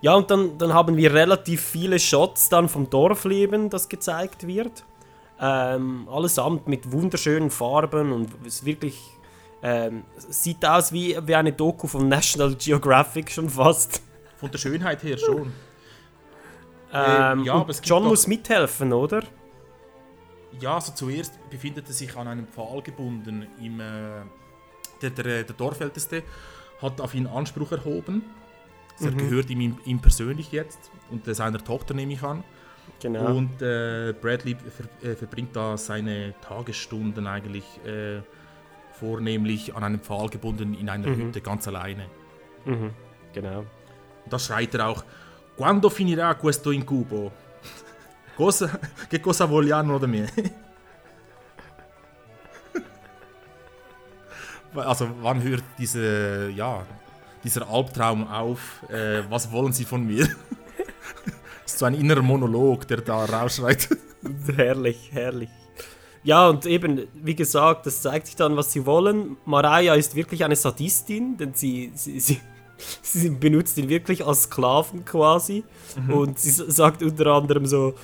[0.00, 4.84] Ja, und dann, dann haben wir relativ viele Shots dann vom Dorfleben, das gezeigt wird.
[5.38, 8.98] Ähm, allesamt mit wunderschönen Farben und es wirklich
[9.62, 14.00] ähm, sieht aus wie, wie eine Doku von National Geographic schon fast.
[14.38, 15.52] Von der Schönheit her schon.
[16.90, 19.22] Ähm, ja, und aber John muss mithelfen, oder?
[20.58, 23.46] Ja, also zuerst befindet er sich an einem Pfahl gebunden.
[23.60, 24.22] Im, äh,
[25.02, 26.22] der, der, der Dorfälteste
[26.82, 28.22] hat auf ihn Anspruch erhoben.
[29.00, 29.18] Das Mhm.
[29.18, 32.42] gehört ihm, ihm persönlich jetzt und äh, seiner Tochter nehme ich an.
[33.00, 33.36] Genau.
[33.36, 38.22] Und äh, Bradley ver, äh, verbringt da seine Tagesstunden eigentlich äh,
[38.98, 41.16] vornehmlich an einem Pfahl gebunden in einer Mhm.
[41.16, 42.06] Hütte, ganz alleine.
[42.64, 42.90] Mhm,
[43.32, 43.58] genau.
[43.60, 45.04] Und da schreit er auch,
[45.56, 47.32] Quando finirà questo incubo?
[48.36, 50.24] Cosa, che cosa vogliano da me?
[54.78, 56.84] Also wann hört diese, ja,
[57.44, 58.82] dieser Albtraum auf?
[58.88, 60.26] Äh, was wollen sie von mir?
[60.26, 60.36] Das
[61.66, 63.88] ist so ein innerer Monolog, der da rausschreit.
[64.56, 65.50] herrlich, herrlich.
[66.24, 69.36] Ja, und eben, wie gesagt, das zeigt sich dann, was sie wollen.
[69.44, 72.40] Mariah ist wirklich eine Sadistin, denn sie, sie, sie,
[73.02, 75.64] sie benutzt ihn wirklich als Sklaven quasi.
[75.96, 76.12] Mhm.
[76.12, 77.94] Und sie sagt unter anderem so: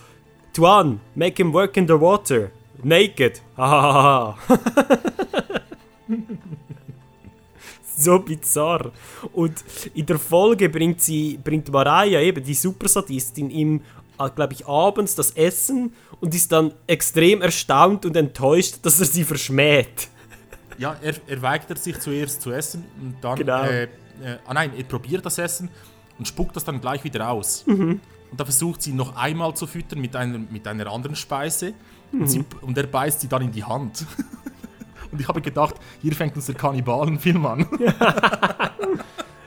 [0.53, 2.51] Tuan, make him work in the water.
[2.83, 3.43] Naked.
[3.57, 4.37] Hahaha.
[8.05, 8.93] So bizarr.
[9.33, 9.65] Und
[9.95, 13.81] in der Folge bringt sie, bringt Mariah eben die Supersadistin ihm,
[14.37, 19.25] glaube ich, abends das Essen und ist dann extrem erstaunt und enttäuscht, dass er sie
[19.25, 20.09] verschmäht.
[20.79, 23.37] Ja, er, er weigert sich zuerst zu essen und dann.
[23.39, 23.63] Genau.
[23.65, 23.89] Äh, äh,
[24.47, 25.69] ah nein, er probiert das Essen
[26.19, 27.65] und spuckt das dann gleich wieder aus.
[27.67, 28.01] Mhm.
[28.31, 31.75] Und da versucht sie ihn noch einmal zu füttern mit einer, mit einer anderen Speise.
[32.13, 32.27] Und, Mhm.
[32.27, 34.05] sie, und er beißt sie dann in die Hand.
[35.15, 37.67] und ich habe gedacht, hier fängt uns der Kannibalenfilm an.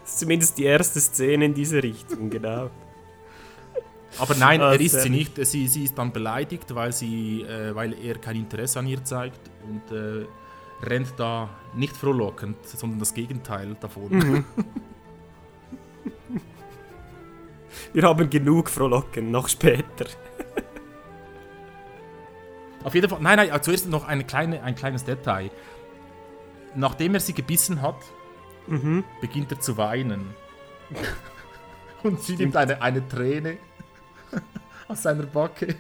[0.08, 2.69] Das ist zumindest die erste Szene in diese Richtung, genau.
[4.19, 5.17] Aber nein, er isst sehr sie gut.
[5.17, 5.45] nicht.
[5.45, 9.51] Sie, sie ist dann beleidigt, weil, sie, äh, weil er kein Interesse an ihr zeigt
[9.67, 10.25] und äh,
[10.82, 14.10] rennt da nicht frohlockend, sondern das Gegenteil davon.
[14.10, 14.45] Mhm.
[17.93, 20.06] Wir haben genug frohlocken, noch später.
[22.88, 25.52] Auf jeden Fall, nein, nein, zuerst noch eine kleine, ein kleines Detail.
[26.73, 27.97] nachdem er sie gebissen hat,
[29.19, 30.34] beginnt er zu weinen.
[32.04, 33.58] Und sie nimmt eine, eine Träne
[34.88, 35.76] aus seiner Backe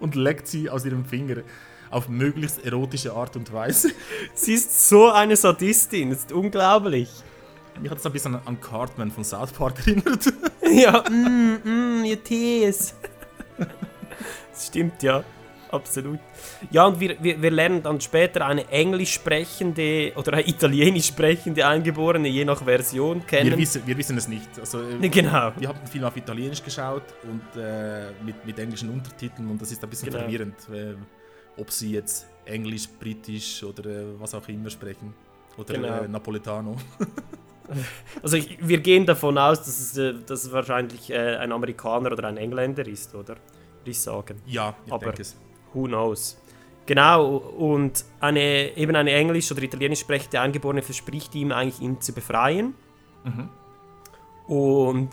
[0.00, 1.42] und leckt sie aus ihrem Finger
[1.90, 3.90] auf möglichst erotische Art und Weise.
[4.34, 7.10] Sie ist so eine Sadistin, das ist unglaublich.
[7.80, 10.32] Mich hat es ein bisschen an- an Cartman von South Park erinnert.
[10.72, 12.94] Ja, mm, mm, ihr Tees.
[14.50, 15.22] Das stimmt, ja.
[15.72, 16.18] Absolut.
[16.70, 21.66] Ja, und wir, wir, wir lernen dann später eine englisch sprechende oder eine italienisch sprechende
[21.66, 23.50] Eingeborene, je nach Version, kennen.
[23.50, 24.48] Wir wissen, wir wissen es nicht.
[24.58, 25.52] Also, äh, genau.
[25.56, 29.70] Wir haben den Film auf Italienisch geschaut und äh, mit, mit englischen Untertiteln und das
[29.72, 30.20] ist ein bisschen Genau.
[30.22, 30.94] verwirrend, äh,
[31.60, 35.12] ob sie jetzt Englisch, Britisch oder äh, was auch immer sprechen.
[35.56, 36.02] Oder Genau.
[36.02, 36.76] äh, Napoletano.
[38.22, 42.12] Also ich, wir gehen davon aus, dass es, äh, dass es wahrscheinlich äh, ein Amerikaner
[42.12, 43.34] oder ein Engländer ist, oder?
[43.34, 44.40] Würde ich sagen.
[44.46, 45.36] Ja, ich Aber denke es.
[45.74, 46.38] Who knows.
[46.86, 52.12] Genau, und eine, eben eine englisch- oder italienisch sprechende Eingeborene verspricht ihm eigentlich, ihn zu
[52.14, 52.74] befreien.
[54.46, 55.10] Und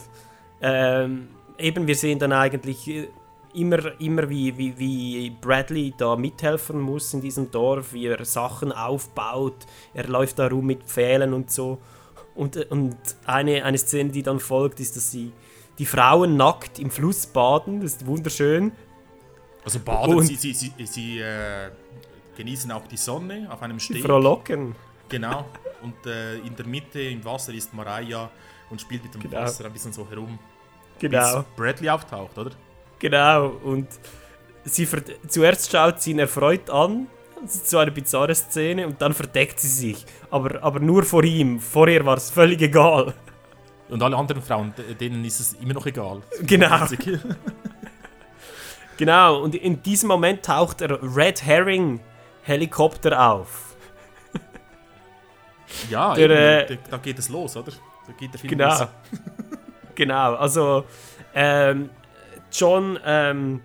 [0.62, 3.08] ähm, eben, wir sehen dann eigentlich äh,
[3.54, 8.72] immer, immer wie, wie, wie Bradley da mithelfen muss in diesem Dorf, wie er Sachen
[8.72, 9.66] aufbaut.
[9.94, 11.80] Er läuft da rum mit Pfählen und so.
[12.36, 15.32] Und, äh, und eine, eine Szene, die dann folgt, ist, dass sie
[15.78, 17.82] die Frauen nackt im Fluss baden.
[17.82, 18.72] Das ist wunderschön.
[19.66, 21.70] Also baden, Und- sie, sie, sie, sie äh,
[22.38, 24.04] genießen auch die Sonne auf einem Die Steg.
[24.06, 24.76] frohlocken.
[25.10, 25.46] Genau.
[25.82, 28.30] Und äh, in der Mitte im Wasser ist Mariah
[28.70, 29.38] und spielt mit dem Genau.
[29.42, 30.40] Wasser ein bisschen so herum.
[31.00, 31.38] Genau.
[31.40, 32.52] Bis Bradley auftaucht, oder?
[33.00, 33.88] Genau, und
[34.64, 34.88] sie
[35.28, 37.08] zuerst schaut sie ihn erfreut an,
[37.44, 40.06] das ist so eine bizarre Szene, und dann verdeckt sie sich.
[40.32, 43.14] Aber, aber nur vor ihm, vorher war es völlig egal.
[43.90, 46.22] Und alle anderen Frauen, denen ist es immer noch egal.
[46.42, 46.86] Genau.
[48.98, 52.00] Genau, und in diesem Moment taucht der Red Herring
[52.44, 53.76] Helikopter auf.
[55.90, 57.72] Ja, Der, eben, äh, da, da geht es los, oder?
[58.08, 58.70] Da geht der Film Genau.
[58.70, 58.88] los.
[59.96, 60.86] genau, also
[61.34, 61.90] ähm,
[62.52, 63.62] John ähm,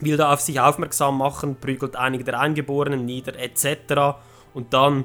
[0.00, 4.18] will da auf sich aufmerksam machen, prügelt einige der Eingeborenen nieder, etc.
[4.54, 5.04] Und dann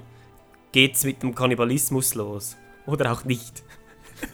[0.72, 2.56] geht's mit dem Kannibalismus los.
[2.86, 3.64] Oder auch nicht.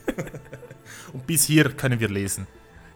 [1.14, 2.48] Und bis hier können wir lesen.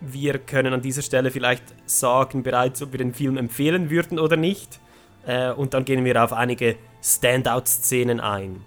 [0.01, 4.37] Wir können an dieser Stelle vielleicht sagen bereits, ob wir den Film empfehlen würden oder
[4.37, 4.79] nicht.
[5.25, 8.61] Äh, und dann gehen wir auf einige Standout-Szenen ein.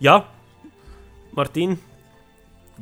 [0.00, 0.26] Ja,
[1.32, 1.78] Martin,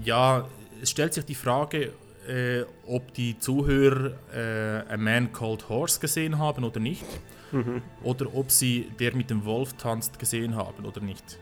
[0.04, 0.46] Ja,
[0.80, 1.92] es stellt sich die Frage,
[2.28, 7.04] äh, ob die Zuhörer äh, A Man Called Horse gesehen haben oder nicht.
[7.50, 7.82] Mhm.
[8.02, 11.38] Oder ob sie Der mit dem Wolf tanzt gesehen haben oder nicht.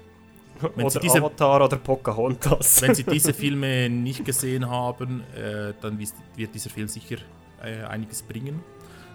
[0.75, 2.83] Wenn oder Sie diese- Avatar oder Pocahontas.
[2.83, 7.17] Wenn Sie diese Filme nicht gesehen haben, äh, dann wird dieser Film sicher
[7.63, 8.63] äh, einiges bringen.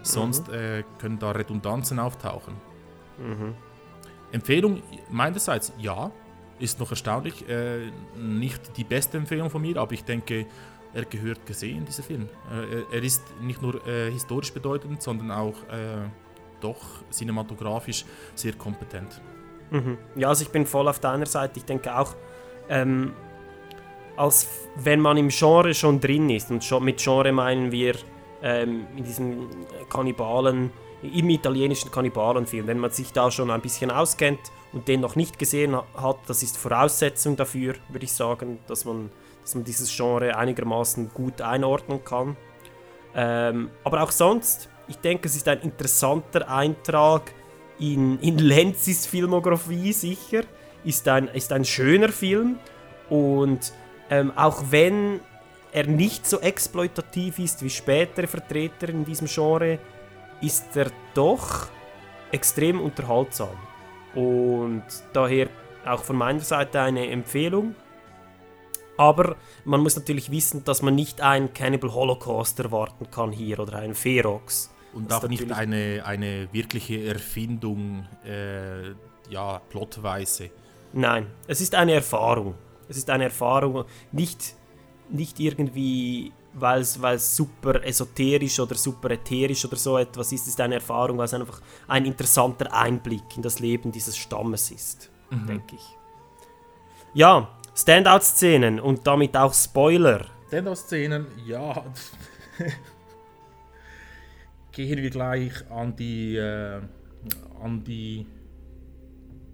[0.02, 2.54] Sonst äh, können da Redundanzen auftauchen.
[4.32, 6.10] Empfehlung meinerseits, ja,
[6.58, 7.48] ist noch erstaunlich.
[7.48, 10.46] Äh, nicht die beste Empfehlung von mir, aber ich denke,
[10.94, 12.28] er gehört gesehen, dieser Film.
[12.50, 15.54] Äh, er- ist nicht nur äh, historisch bedeutend, sondern auch
[16.60, 16.80] doch
[17.10, 18.04] cinematografisch
[18.34, 19.20] sehr kompetent.
[20.14, 21.58] Ja, also ich bin voll auf deiner Seite.
[21.58, 22.14] Ich denke auch,
[22.68, 23.14] ähm,
[24.16, 27.94] als wenn man im Genre schon drin ist, und mit Genre meinen wir
[28.42, 29.48] ähm, in diesem
[29.90, 30.70] Kannibalen,
[31.02, 34.40] im italienischen Kannibalenfilm, wenn man sich da schon ein bisschen auskennt
[34.72, 38.84] und den noch nicht gesehen ha- hat, das ist Voraussetzung dafür, würde ich sagen, dass
[38.84, 39.10] man,
[39.42, 42.36] dass man dieses Genre einigermaßen gut einordnen kann.
[43.14, 47.32] Ähm, aber auch sonst, ich denke, es ist ein interessanter Eintrag
[47.78, 50.42] in, in Lenzis Filmografie sicher.
[50.84, 52.58] Ist ein, ist ein schöner Film
[53.10, 53.72] und
[54.08, 55.20] ähm, auch wenn
[55.72, 59.78] er nicht so exploitativ ist wie spätere Vertreter in diesem Genre,
[60.40, 61.68] ist er doch
[62.32, 63.56] extrem unterhaltsam.
[64.14, 65.48] Und daher
[65.84, 67.74] auch von meiner Seite eine Empfehlung.
[68.96, 73.78] Aber man muss natürlich wissen, dass man nicht einen Cannibal Holocaust erwarten kann hier oder
[73.78, 74.70] einen Ferox.
[74.96, 78.92] Und Das auch nicht eine, eine wirkliche Erfindung, äh,
[79.28, 80.50] ja, plotweise.
[80.94, 82.54] Nein, es ist eine Erfahrung.
[82.88, 84.54] Es ist eine Erfahrung, nicht,
[85.10, 90.42] nicht irgendwie, weil es weil es super esoterisch oder super ätherisch oder so etwas ist.
[90.42, 94.70] Es ist eine Erfahrung, weil es einfach ein interessanter Einblick in das Leben dieses Stammes
[94.70, 95.96] ist, denke ich.
[97.12, 100.24] Ja, Standout-Szenen und damit auch Spoiler.
[100.48, 101.84] Standout-Szenen, ja.
[104.76, 106.82] Gehen wir gleich an die, äh,
[107.62, 108.26] an die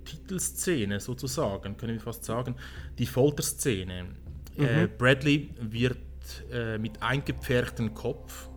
[0.05, 2.57] Titelszene sozusagen, können wir fast sagen.
[2.99, 4.07] Die Folterszene.
[4.57, 5.99] Äh, Bradley wird
[6.51, 8.49] äh, mit eingepferchtem Kopf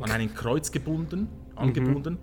[0.00, 2.18] an einen Kreuz gebunden, angebunden,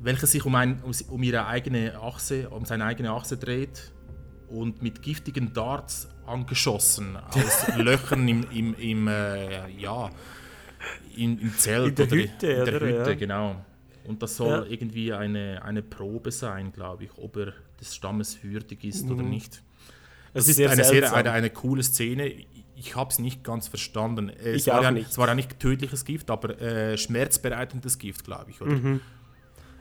[0.00, 3.92] welches sich um, ein, um, um ihre eigene Achse, um seine eigene Achse dreht
[4.48, 10.10] und mit giftigen Darts angeschossen aus Löchern im, im, im äh, ja,
[11.16, 12.86] im, im Zelt In der oder Hütte, in der oder?
[12.86, 13.14] Hütte, Ja.
[13.14, 13.56] genau.
[14.06, 14.64] Und das soll Ja.
[14.68, 19.62] irgendwie eine, eine Probe sein, glaube ich, ob er des Stammes würdig ist oder nicht.
[20.34, 20.62] Das Es ist Mhm.
[20.62, 22.30] sehr eine, sehr, eine, eine coole Szene.
[22.76, 24.28] Ich habe es nicht ganz verstanden.
[24.30, 25.10] Es Ich war auch ja, nicht.
[25.10, 28.72] Es war ja nicht tödliches Gift, aber äh, schmerzbereitendes Gift, glaube ich, oder?
[28.72, 29.00] Mhm.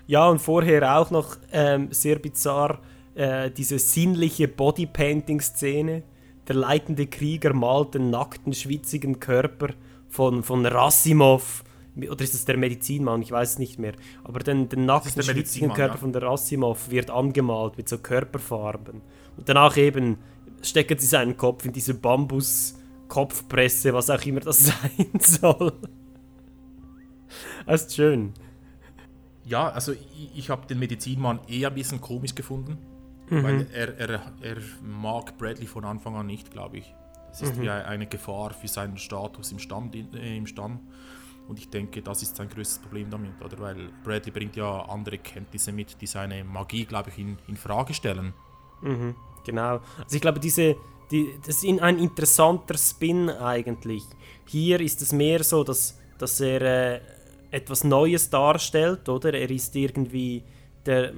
[0.07, 2.79] Ja, und vorher auch noch ähm, sehr bizarr
[3.15, 6.03] äh, diese sinnliche Bodypainting-Szene.
[6.47, 9.69] Der leitende Krieger malt den nackten, schwitzigen Körper
[10.13, 11.63] von, von Rassimov.
[11.95, 13.21] Oder ist es der Medizinmann?
[13.21, 13.93] Ich weiß es nicht mehr.
[14.23, 15.99] Aber den, den nackten, der schwitzigen Körper ja.
[15.99, 19.01] von der Rassimov wird angemalt mit so Körperfarben.
[19.37, 20.17] Und danach eben
[20.61, 25.73] stecken sie seinen Kopf in diese Bambus-Kopfpresse, was auch immer das sein soll.
[27.65, 28.33] Das ist schön.
[29.45, 32.77] Ja, also ich, ich habe den Medizinmann eher ein bisschen komisch gefunden,
[33.29, 33.43] Mhm.
[33.43, 34.09] weil er, er,
[34.41, 36.93] er mag Bradley von Anfang an nicht, glaube ich.
[37.33, 37.61] Es ist Mhm.
[37.63, 40.79] wie eine Gefahr für seinen Status im Stamm, äh, im Stamm.
[41.47, 43.59] Und ich denke, das ist sein größtes Problem damit, oder?
[43.59, 47.93] Weil Bradley bringt ja andere Kenntnisse mit, die seine Magie, glaube ich, in, in Frage
[47.93, 48.33] stellen.
[49.45, 49.81] Genau.
[50.01, 50.75] Also ich glaube, diese,
[51.11, 54.03] die, das ist in- ein interessanter Spin eigentlich.
[54.45, 57.01] Hier ist es mehr so, dass, dass er äh,
[57.51, 59.33] etwas Neues darstellt, oder?
[59.33, 60.43] Er ist irgendwie
[60.85, 61.13] der.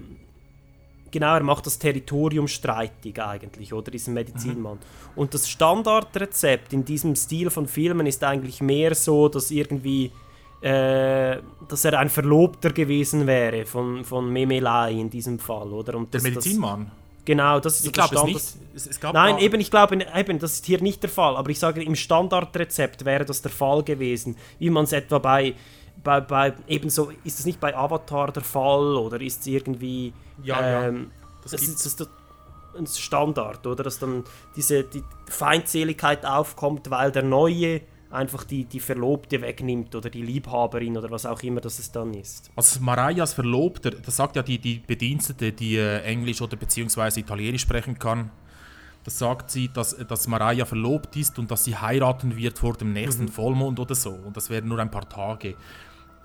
[1.16, 3.89] Genau, er macht das Territorium streitig eigentlich, oder?
[3.89, 4.80] Diesen Medizinmann.
[5.16, 10.11] Und das Standardrezept in diesem Stil von Filmen ist eigentlich mehr so, dass irgendwie.
[10.61, 11.38] Äh,
[11.70, 15.95] dass er ein Verlobter gewesen wäre von, von Memelai in diesem Fall, oder?
[15.95, 16.91] Und Der das- das- Medizinmann?
[17.24, 18.76] Genau, das ist Ich der glaube es Standard- nicht.
[18.76, 21.38] Es, es Nein, eben, ich glaube, eben, das ist hier nicht der Fall.
[21.38, 24.36] Aber ich sage, im Standardrezept wäre das der Fall gewesen.
[24.59, 25.53] Wie man es etwa bei,
[26.06, 30.14] bei, bei, ebenso, ist es nicht bei Avatar der Fall oder ist es irgendwie.
[30.41, 30.88] Ja, ja.
[30.88, 31.86] ähm, Das das, gibt's.
[31.86, 32.10] ist das
[32.78, 33.84] ein Standard, oder?
[33.84, 34.24] Dass dann
[34.56, 37.82] diese die Feindseligkeit aufkommt, weil der Neue
[38.12, 42.14] einfach die, die Verlobte wegnimmt oder die Liebhaberin oder was auch immer das es dann
[42.14, 42.49] ist.
[42.56, 47.64] Also Marias Verlobter, das sagt ja die, die Bedienstete, die äh, Englisch oder beziehungsweise Italienisch
[47.64, 48.32] sprechen kann.
[49.03, 52.91] Das sagt sie, dass, dass Mariah verlobt ist und dass sie heiraten wird vor dem
[52.93, 54.10] nächsten Vollmond oder so.
[54.10, 55.56] Und das wären nur ein paar Tage.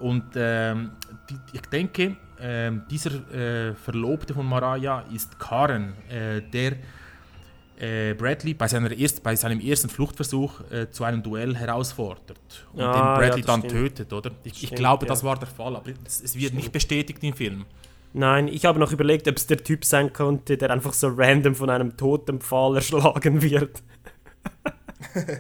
[0.01, 0.93] Und ähm,
[1.29, 6.77] die, ich denke, ähm, dieser äh, Verlobte von Mariah ist Karen, äh, der
[7.79, 12.83] äh, Bradley bei, seiner erst, bei seinem ersten Fluchtversuch äh, zu einem Duell herausfordert und
[12.83, 13.73] Ah, den ja, Bradley das dann stimmt.
[13.75, 14.31] tötet, oder?
[14.45, 15.09] Ich, ich Stimmt, glaube, ja.
[15.09, 17.65] das war der Fall, aber es, es wird nicht bestätigt im Film.
[18.13, 21.55] Nein, ich habe noch überlegt, ob es der Typ sein konnte, der einfach so random
[21.55, 23.83] von einem toten Pfahl erschlagen wird.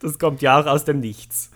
[0.00, 1.50] das kommt ja auch aus dem Nichts.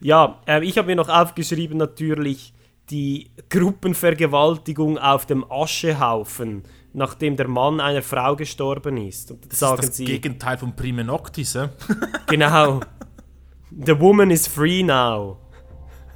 [0.00, 2.52] Ja, äh, ich habe mir noch aufgeschrieben natürlich
[2.90, 9.30] die Gruppenvergewaltigung auf dem Aschehaufen, nachdem der Mann einer Frau gestorben ist.
[9.30, 11.68] Und Das sagen ist das sie, Gegenteil von Prime Noctis, äh?
[12.26, 12.80] Genau.
[13.70, 15.38] The woman is free now.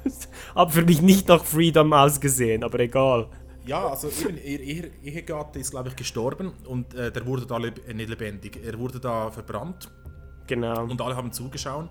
[0.55, 3.27] Hab für mich nicht nach Freedom ausgesehen, aber egal.
[3.65, 7.57] Ja, also eben, ihr, ihr Ehegatte ist, glaube ich, gestorben und äh, der wurde da
[7.57, 8.59] leb äh, nicht lebendig.
[8.63, 9.89] Er wurde da verbrannt
[10.47, 10.83] Genau.
[10.83, 11.89] und alle haben zugeschaut.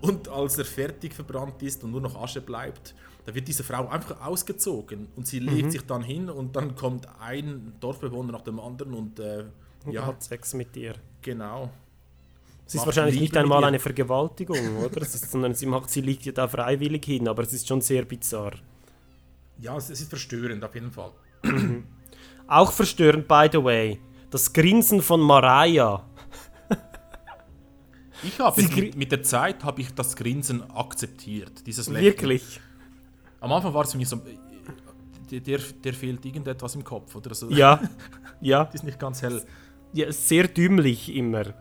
[0.00, 2.94] Und als er fertig verbrannt ist und nur noch Asche bleibt,
[3.26, 5.70] da wird diese Frau einfach ausgezogen und sie legt Mhm.
[5.70, 9.44] sich dann hin und dann kommt ein Dorfbewohner nach dem anderen und äh,
[9.90, 10.06] ja.
[10.06, 10.94] hat Sex mit dir.
[11.22, 11.70] genau.
[12.66, 13.66] Es ist wahrscheinlich Liebe nicht einmal ihr.
[13.68, 15.00] eine Vergewaltigung, oder?
[15.00, 18.04] Ist, sondern sie, macht, sie liegt ja da freiwillig hin, aber es ist schon sehr
[18.04, 18.52] bizarr.
[19.58, 21.12] Ja, es, es ist verstörend auf jeden Fall.
[22.46, 23.98] Auch verstörend, by the way,
[24.30, 26.04] das Grinsen von Mariah.
[28.22, 32.04] Ich habe mit, mit der Zeit habe ich das Grinsen akzeptiert, dieses Lächeln.
[32.04, 32.60] Wirklich.
[33.40, 34.16] Am Anfang war es für mich so,
[35.30, 37.50] äh, der, der, fehlt irgendetwas im Kopf oder so.
[37.50, 37.80] Ja.
[38.40, 38.64] Ja.
[38.66, 39.42] Das ist nicht ganz hell.
[39.92, 40.12] ja.
[40.12, 41.54] Sehr dümmlich immer.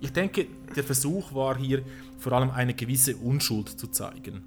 [0.00, 1.84] Ich denke, der Versuch war hier
[2.18, 4.42] vor allem eine gewisse Unschuld zu zeigen.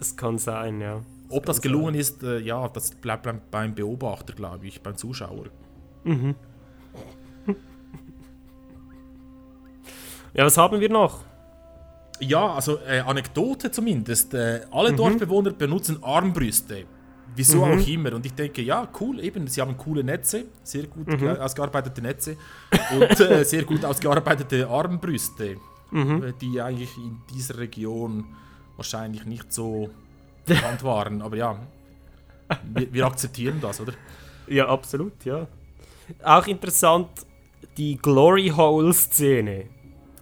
[0.00, 1.02] Es kann sein, ja.
[1.28, 5.46] Ob das gelungen ist, äh, ja, das bleibt beim, beim Beobachter, glaube ich, beim Zuschauer.
[10.34, 11.20] Ja, was haben wir noch?
[12.20, 14.34] Ja, also äh, Anekdote zumindest.
[14.34, 16.84] Äh, alle Dorfbewohner benutzen Armbrüste.
[17.36, 18.12] Wieso auch immer.
[18.14, 22.36] Und ich denke, ja, cool, eben, sie haben coole Netze, sehr gut ge- ausgearbeitete Netze
[22.96, 25.56] und äh, sehr gut ausgearbeitete Armbrüste,
[25.92, 28.24] äh, die eigentlich in dieser Region
[28.76, 29.90] wahrscheinlich nicht so
[30.46, 31.22] bekannt waren.
[31.22, 31.58] Aber ja,
[32.72, 33.94] wir, wir akzeptieren das, oder?
[34.46, 35.48] Ja, absolut, ja.
[36.22, 37.08] Auch interessant
[37.76, 39.64] die Glory Hole Szene.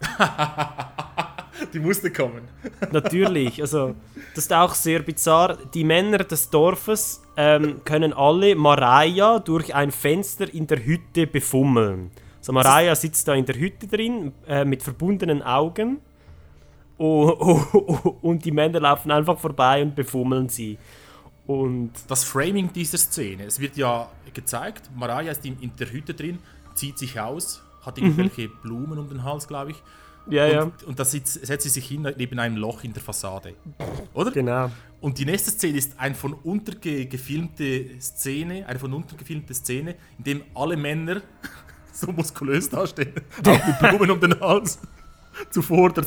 [1.73, 2.43] Die musste kommen.
[2.91, 3.95] Natürlich, also
[4.35, 5.59] das ist auch sehr bizarr.
[5.75, 12.11] Die Männer des Dorfes ähm, können alle Maraya durch ein Fenster in der Hütte befummeln.
[12.39, 16.01] Also Maraya sitzt da in der Hütte drin äh, mit verbundenen Augen
[16.99, 20.79] oh, oh, oh, und die Männer laufen einfach vorbei und befummeln sie.
[21.47, 26.39] Und Das Framing dieser Szene, es wird ja gezeigt, Mariah ist in der Hütte drin,
[26.75, 29.83] zieht sich aus, hat irgendwelche Blumen um den Hals, glaube ich.
[30.27, 30.33] Mhm.
[30.33, 33.03] ja, ja, Und, und da sitzt, setzt sie sich hin neben einem Loch in der
[33.03, 33.55] Fassade.
[34.15, 34.31] Oder?
[34.31, 34.71] genau.
[35.01, 39.53] Und die nächste Szene ist eine von unten ge- gefilmte Szene, eine von unten gefilmte
[39.53, 41.23] Szene, in dem alle Männer
[41.93, 43.13] so muskulös dastehen,
[43.47, 44.79] auch mit Blumen um den Hals.
[45.51, 46.05] Zuvor der,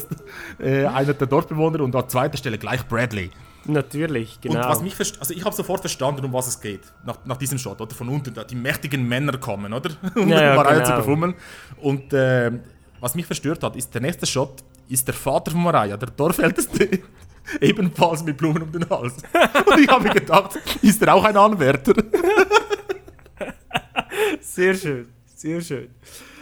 [0.60, 3.32] äh, einer der Dorfbewohner und an zweiter Stelle gleich Bradley.
[3.68, 4.62] Natürlich, genau.
[4.62, 7.38] Und was mich verst- also ich habe sofort verstanden, um was es geht, nach, nach
[7.38, 7.96] diesem Shot, oder?
[7.96, 9.90] Von unten, die mächtigen Männer kommen, oder?
[10.16, 10.98] Um Ja, ja, Mariah zu genau.
[10.98, 11.34] befummeln.
[11.82, 12.52] Und äh,
[13.00, 17.00] was mich verstört hat, ist der nächste Shot, ist der Vater von Mariah, der Dorfälteste,
[17.62, 19.16] ebenfalls mit Blumen um den Hals.
[19.72, 21.94] Und ich habe mir gedacht, ist er auch ein Anwärter?
[24.42, 25.90] Sehr schön, sehr schön.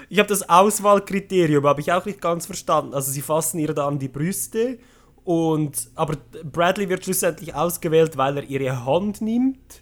[0.10, 2.94] Ich habe das Auswahlkriterium, habe ich auch nicht ganz verstanden.
[2.94, 4.78] Also sie fassen ihr da an die Brüste
[5.24, 9.82] und aber Bradley wird schlussendlich ausgewählt, weil er ihre Hand nimmt.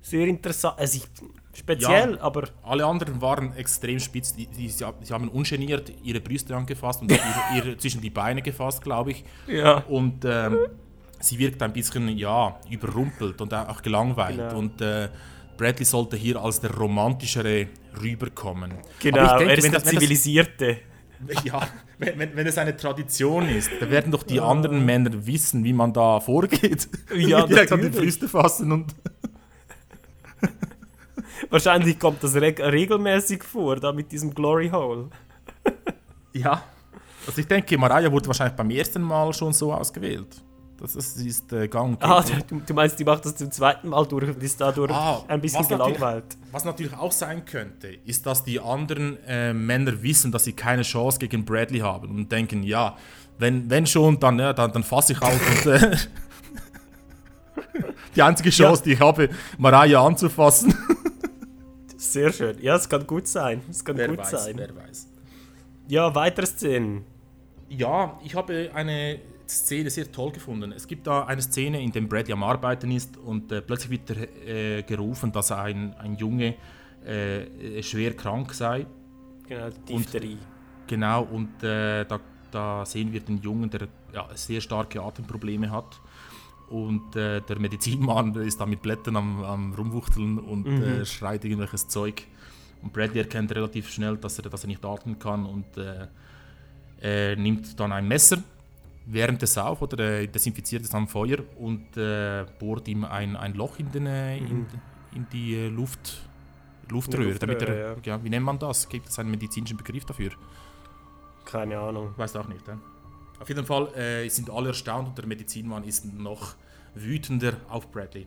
[0.00, 0.78] Sehr interessant.
[0.78, 1.08] Also ich,
[1.58, 2.20] speziell, Ja.
[2.20, 4.34] aber Alle anderen waren extrem spitz.
[4.34, 7.20] Die, die, sie haben ungeniert ihre Brüste angefasst und ihre,
[7.56, 9.24] ihre, zwischen die Beine gefasst, glaube ich.
[9.48, 9.78] Ja.
[9.88, 10.58] Und ähm,
[11.18, 14.36] sie wirkt ein bisschen, ja, überrumpelt und auch gelangweilt.
[14.36, 14.58] Genau.
[14.58, 15.08] Und äh,
[15.56, 17.66] Bradley sollte hier als der romantischere
[18.00, 18.74] rüberkommen.
[19.00, 20.76] genau, denke, er ist wenn der das, wenn das, Zivilisierte.
[21.44, 21.66] ja,
[21.98, 25.72] wenn, wenn, wenn es eine Tradition ist, dann werden doch die anderen Männer wissen, wie
[25.72, 26.88] man da vorgeht.
[27.14, 27.88] Ja, Direkt an die.
[27.88, 28.94] Brüste fassen und
[31.50, 35.10] Wahrscheinlich kommt das reg regelmäßig vor, da mit diesem Glory Hole.
[36.32, 36.62] Ja.
[37.26, 40.42] Also ich denke, Mariah wurde wahrscheinlich beim ersten Mal schon so ausgewählt.
[40.78, 44.04] Das ist, ist äh, gang Ah, du, du meinst, die macht das zum zweiten Mal
[44.06, 46.36] durch und ist dadurch Ah, ein bisschen natürlich- gelangweilt.
[46.52, 50.82] Was natürlich auch sein könnte, ist, dass die anderen äh, Männer wissen, dass sie keine
[50.82, 52.96] Chance gegen Bradley haben und denken, ja,
[53.38, 55.96] wenn, wenn schon, dann, ja, dann, dann fasse ich auf und äh,
[58.14, 60.74] die einzige Chance, die ich habe, Mariah anzufassen.
[61.96, 62.56] Sehr schön.
[62.62, 63.62] Ja, es kann gut sein.
[63.70, 64.54] Es kann wer gut weiß, sein.
[64.56, 65.08] wer weiß.
[65.88, 67.04] Ja, weitere Szenen.
[67.68, 69.18] Ja, ich habe eine
[69.48, 70.72] Szene sehr toll gefunden.
[70.72, 74.10] Es gibt da eine Szene, in der Bradley am Arbeiten ist und äh, plötzlich wird
[74.10, 76.54] er äh, gerufen, dass ein, ein Junge
[77.04, 78.86] äh, schwer krank sei.
[79.48, 80.38] Genau, Diphtherie.
[80.86, 82.20] Genau, und äh, da,
[82.50, 86.00] da sehen wir den Jungen, der ja, sehr starke Atemprobleme hat.
[86.68, 91.86] Und äh, der Medizinmann ist da mit Blättern am, am Rumwuchteln und äh, schreit irgendwelches
[91.86, 92.24] Zeug.
[92.82, 95.66] Und Bradley erkennt relativ schnell, dass er, dass er nicht atmen kann und
[97.36, 98.38] nimmt dann ein Messer,
[99.06, 103.54] wärmt es auf oder äh, desinfiziert es am Feuer und äh, bohrt ihm ein, ein
[103.54, 104.66] Loch in, den, äh, in,
[105.14, 106.28] in die äh, Luft,
[106.90, 107.38] Luftröhre.
[107.38, 108.24] damit er, Luftröhre, ja.
[108.24, 108.88] wie nennt man das?
[108.88, 110.30] Gibt es einen medizinischen Begriff dafür?
[111.44, 112.12] Keine Ahnung.
[112.16, 112.66] Weiß auch nicht.
[112.66, 112.78] Ja?
[113.38, 116.54] Auf jeden Fall äh, sind alle erstaunt und der Medizinmann ist noch
[116.94, 118.26] wütender auf Bradley.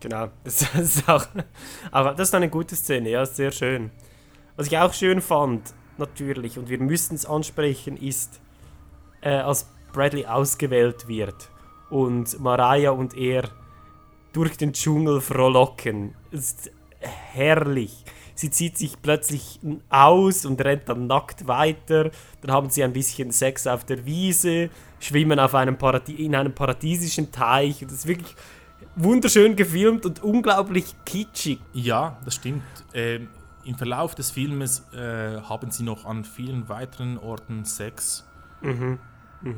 [0.00, 0.28] Genau.
[0.44, 1.26] Das ist auch,
[1.90, 3.90] aber das ist eine gute Szene, ja, sehr schön.
[4.56, 8.40] Was ich auch schön fand, natürlich, und wir müssten es ansprechen, ist,
[9.24, 11.48] äh, als Bradley ausgewählt wird
[11.90, 13.48] und Mariah und er
[14.32, 16.14] durch den Dschungel frohlocken.
[16.30, 18.04] Es ist herrlich.
[18.34, 22.10] Sie zieht sich plötzlich aus und rennt dann nackt weiter.
[22.40, 27.30] Dann haben sie ein bisschen Sex auf der Wiese, schwimmen auf einem in einem paradiesischen
[27.30, 27.82] Teich.
[27.82, 28.34] Und das ist wirklich
[28.96, 31.60] wunderschön gefilmt und unglaublich kitschig.
[31.72, 32.64] Ja, das stimmt.
[32.92, 33.28] Ähm,
[33.64, 38.26] Im Verlauf des Filmes äh, haben sie noch an vielen weiteren Orten Sex.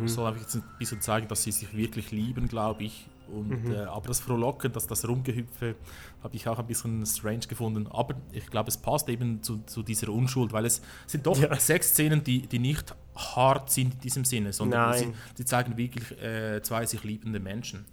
[0.08, 3.06] Soll einfach jetzt ein bisschen zeigen, dass sie sich wirklich lieben, glaube ich.
[3.28, 5.74] Und, äh, aber das Frohlocken, das, das Rumgehüpfe,
[6.22, 7.88] habe ich auch ein bisschen strange gefunden.
[7.88, 11.54] Aber ich glaube, es passt eben zu, zu dieser Unschuld, weil es sind doch Ja.
[11.58, 16.12] sechs Szenen, die, die nicht hart sind in diesem Sinne, sondern sie, sie zeigen wirklich
[16.22, 17.84] äh, zwei sich liebende Menschen.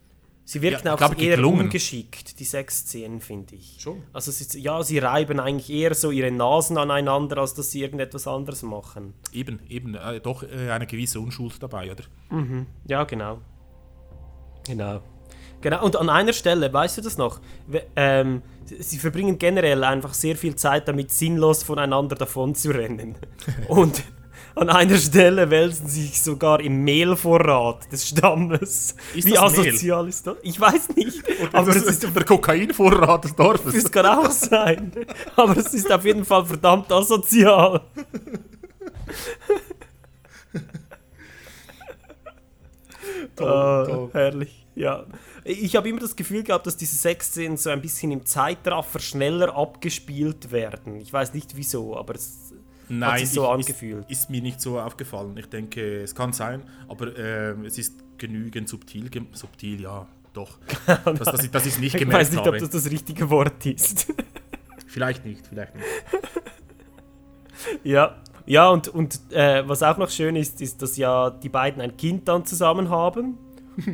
[0.46, 1.62] Sie wirken Ja, auch glaub ich, eher gelungen.
[1.62, 3.78] ungeschickt, die Sexszenen, finde ich.
[3.80, 4.04] Schon.
[4.12, 8.28] Also sie, ja, sie reiben eigentlich eher so ihre Nasen aneinander, als dass sie irgendetwas
[8.28, 9.14] anderes machen.
[9.32, 12.04] Eben, eben, äh, doch äh, eine gewisse Unschuld dabei, oder?
[12.88, 13.40] Ja, genau.
[14.68, 15.02] Genau.
[15.62, 17.40] Genau, und an einer Stelle, weißt du das noch?
[17.96, 23.16] Ähm, sie- sie verbringen generell einfach sehr viel Zeit damit, sinnlos voneinander davon zu rennen.
[23.70, 24.04] und
[24.56, 28.96] an einer Stelle wälzen sie sich sogar im Mehlvorrat des Stammes.
[29.16, 29.68] Ist Wie das Mehl?
[29.70, 30.38] asozial ist das?
[30.44, 31.24] Ich weiß nicht.
[31.54, 33.74] Aber aber das es ist der Kokainvorrat des Dorfes.
[33.74, 34.92] Das kann auch sein.
[35.36, 37.82] Aber es ist auf jeden Fall verdammt asozial.
[43.40, 44.10] Ah, toll.
[44.14, 45.06] herrlich, ja.
[45.44, 49.56] Ich habe immer das Gefühl gehabt, dass diese Sexszenen so ein bisschen im Zeitraffer schneller
[49.56, 51.02] abgespielt werden.
[51.02, 52.53] Ich weiß nicht wieso, aber es
[53.02, 54.10] hat sich so ich- angefühlt.
[54.10, 55.36] Ist, ist mir nicht so aufgefallen.
[55.38, 59.10] Ich denke, es kann sein, aber ähm, es ist genügend subtil.
[59.34, 60.58] Subtil, ja, doch.
[60.86, 62.52] dass, dass, ich, dass ich es nicht ich gemerkt weiß nicht, habe.
[62.52, 64.14] ob das das richtige Wort ist.
[64.88, 65.88] Vielleicht nicht, vielleicht nicht.
[67.84, 68.16] ja,
[68.46, 71.98] ja und, und äh, was auch noch schön ist, ist, dass ja die beiden ein
[71.98, 73.38] Kind dann zusammen haben.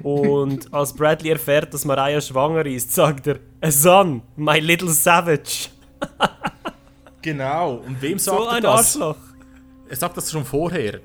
[0.04, 5.70] Und als Bradley erfährt, dass Mariah schwanger ist, sagt er, A son, my little savage.
[7.22, 7.76] Genau.
[7.86, 8.96] Und wem sagt So er ein das?
[8.96, 9.18] Arschloch.
[9.90, 11.00] Er sagt das schon vorher.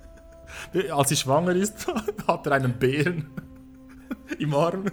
[0.92, 1.86] Als sie schwanger ist,
[2.26, 3.28] hat er einen Bären
[4.38, 4.84] im Arm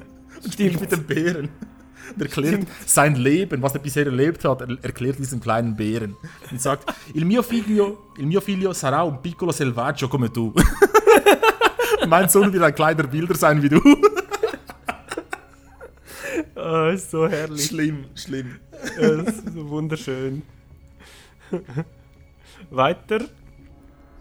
[0.44, 1.50] und spielt mit dem Bären.
[2.16, 6.16] Und erklärt sein Leben, was er bisher erlebt hat, er erklärt diesen kleinen Bären.
[6.52, 10.54] Und sagt, il mio figlio, il mio figlio sarà un piccolo selvaggio come tu.
[12.08, 13.82] mein Sohn wird ein kleiner Wilder sein wie du.
[16.56, 17.66] Ah, ist so herrlich.
[17.66, 18.60] schlimm, schlimm.
[18.82, 20.42] Das ist so wunderschön.
[22.70, 23.22] Weiter?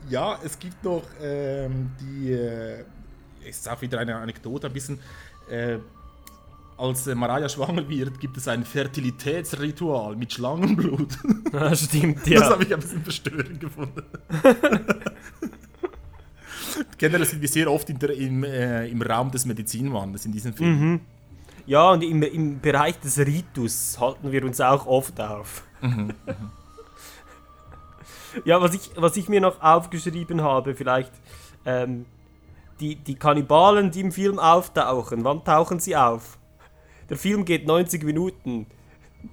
[0.08, 2.84] Ja, es gibt noch ähm, die, äh,
[3.46, 4.98] ist auch wieder eine Anekdote, ein bisschen,
[5.50, 5.78] äh,
[6.76, 11.18] als Mariah schwanger wird, gibt es ein Fertilitätsritual mit Schlangenblut.
[11.52, 12.50] Ah, stimmt, Das ja.
[12.50, 14.02] habe ich ein bisschen verstörend gefunden.
[16.96, 20.54] Generell sind wir sehr oft in der, im, äh, im Raum des Medizinmannes in diesem
[20.54, 20.78] Film.
[20.92, 21.00] Mhm.
[21.66, 25.64] Ja, und im, im Bereich des Ritus halten wir uns auch oft auf.
[28.44, 31.12] ja, was ich, was ich mir noch aufgeschrieben habe, vielleicht
[31.64, 32.06] ähm,
[32.80, 36.38] die, die Kannibalen, die im Film auftauchen, wann tauchen sie auf?
[37.08, 38.66] Der Film geht 90 Minuten.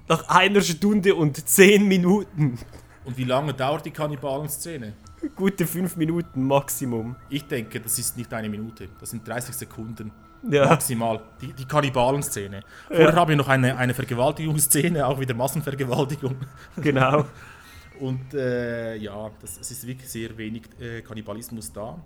[0.08, 2.58] Nach einer Stunde und 10 Minuten.
[3.04, 4.94] Und wie lange dauert die Kannibalen-Szene?
[5.34, 7.16] Gute 5 Minuten Maximum.
[7.30, 10.12] Ich denke, das ist nicht eine Minute, das sind 30 Sekunden.
[10.48, 10.66] Ja.
[10.66, 11.20] Maximal.
[11.40, 12.62] Die, die Kannibalen-Szene.
[12.88, 16.36] Vorher haben wir noch eine, eine Vergewaltigungsszene, auch wieder Massenvergewaltigung.
[16.76, 17.24] Genau.
[18.00, 21.98] Und äh, ja, das, es ist wirklich sehr wenig äh, Kannibalismus da.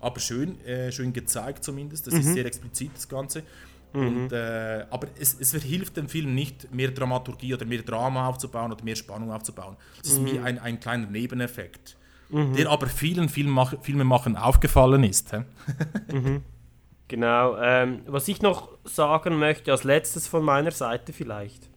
[0.00, 2.06] Aber schön, äh, schön gezeigt zumindest.
[2.06, 2.32] Das ist Mhm.
[2.34, 3.42] sehr explizit, das Ganze.
[3.92, 4.06] Mhm.
[4.24, 8.72] Und, äh, aber es, es hilft dem Film nicht, mehr Dramaturgie oder mehr Drama aufzubauen
[8.72, 9.76] oder mehr Spannung aufzubauen.
[10.02, 10.26] Es ist Mhm.
[10.26, 11.96] wie ein, ein kleiner Nebeneffekt,
[12.30, 12.54] Mhm.
[12.56, 15.32] der aber vielen Filmmach Filmemachern aufgefallen ist.
[17.08, 17.56] Genau.
[17.58, 21.68] Ähm, was ich noch sagen möchte, als letztes von meiner Seite vielleicht.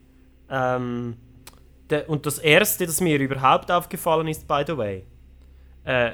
[0.49, 1.17] Ähm,
[1.89, 5.05] der, und das erste, das mir überhaupt aufgefallen ist, by the way.
[5.83, 6.11] Äh,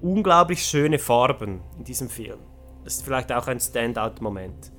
[0.00, 2.38] unglaublich schöne Farben in diesem Film.
[2.84, 4.72] Das ist vielleicht auch ein Standout-Moment.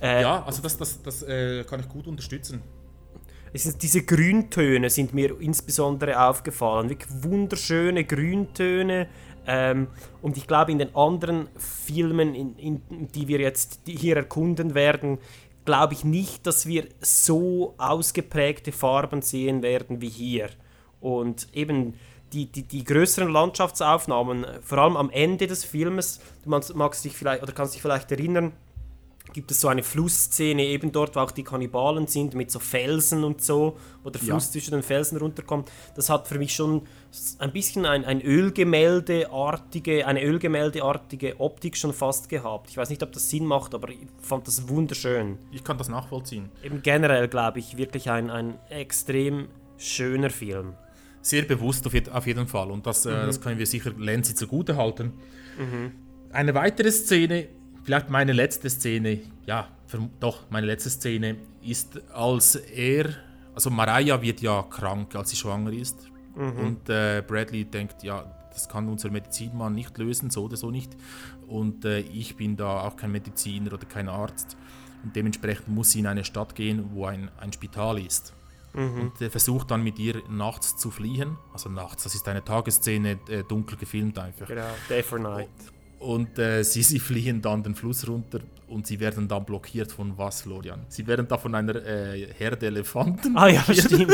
[0.00, 2.62] Äh, Ja, also das, das, das äh, kann ich gut unterstützen.
[3.52, 6.90] es sind diese Grüntöne sind mir insbesondere aufgefallen.
[6.90, 9.08] Wirklich wunderschöne Grüntöne.
[9.46, 9.88] Ähm,
[10.22, 12.82] und ich glaube, in den anderen Filmen, in, in,
[13.14, 15.18] die wir jetzt hier erkunden werden,
[15.64, 20.48] glaube ich nicht, dass wir so ausgeprägte Farben sehen werden wie hier.
[21.00, 21.94] Und eben
[22.32, 27.42] die, die, die größeren Landschaftsaufnahmen, vor allem am Ende des Filmes, du magst, dich vielleicht
[27.42, 28.52] oder kannst dich vielleicht erinnern,
[29.36, 33.22] gibt es so eine Flussszene eben dort, wo auch die Kannibalen sind, mit so Felsen
[33.22, 34.28] und so, wo der Ja.
[34.28, 35.70] Fluss zwischen den Felsen runterkommt.
[35.94, 36.82] Das hat für mich schon
[37.38, 42.70] ein bisschen ein, ein Ölgemäldeartige, eine Ölgemäldeartige Optik schon fast gehabt.
[42.70, 45.38] Ich weiß nicht, ob das Sinn macht, aber ich fand das wunderschön.
[45.52, 46.48] Ich kann das nachvollziehen.
[46.62, 50.74] Eben generell, glaube ich, wirklich ein, ein extrem schöner Film.
[51.20, 52.70] Sehr bewusst auf jeden Fall.
[52.70, 53.26] Und das, äh, Mhm.
[53.26, 55.12] das können wir sicher Lenzi zugute halten.
[55.58, 55.92] Mhm.
[56.32, 57.48] Eine weitere Szene,
[57.86, 59.68] vielleicht meine letzte Szene, ja,
[60.18, 63.10] doch, meine letzte Szene ist, als er,
[63.54, 65.96] also Mariah wird ja krank, als sie schwanger ist.
[66.34, 66.58] Mhm.
[66.58, 70.96] Und äh, Bradley denkt, ja, das kann unser Medizinmann nicht lösen, so oder so nicht.
[71.46, 74.56] Und äh, ich bin da auch kein Mediziner oder kein Arzt.
[75.04, 78.34] Und dementsprechend muss sie in eine Stadt gehen, wo ein, ein Spital ist.
[78.74, 79.00] Mhm.
[79.00, 81.36] Und er versucht dann mit ihr nachts zu fliehen.
[81.52, 84.48] Also nachts, das ist eine Tagesszene, äh, dunkel gefilmt einfach.
[84.48, 85.46] Genau, Day for Night.
[85.46, 85.75] Und
[86.38, 90.42] äh, sie, sie fliehen dann den Fluss runter und sie werden dann blockiert von was,
[90.42, 90.84] Florian?
[90.88, 94.12] Sie werden da von einer äh, Herde Elefanten Ah ja, stimmt.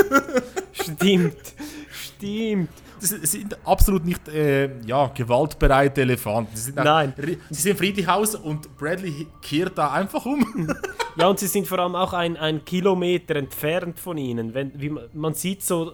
[0.72, 1.54] stimmt.
[1.90, 2.70] Stimmt.
[3.00, 6.56] Das sind absolut nicht äh, ja, gewaltbereite Elefanten.
[6.56, 7.12] Sie Nein.
[7.50, 10.72] Sie sind friedlich aus und Bradley kehrt da einfach um.
[11.14, 14.54] Ja, und sie sind vor allem auch ein, ein Kilometer entfernt von ihnen.
[14.54, 15.92] Wenn, wie man, man sieht so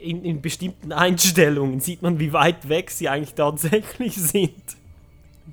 [0.00, 4.76] in, in bestimmten Einstellungen, sieht man, wie weit weg sie eigentlich tatsächlich sind.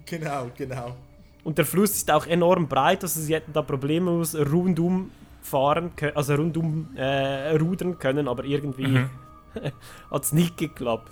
[0.06, 0.96] genau, genau.
[1.44, 6.16] Und der Fluss ist auch enorm breit, also sie hätten da problemlos rundum fahren können,
[6.16, 9.10] also rundum äh, rudern können, aber irgendwie Mhm.
[10.12, 11.12] hat es nicht geklappt.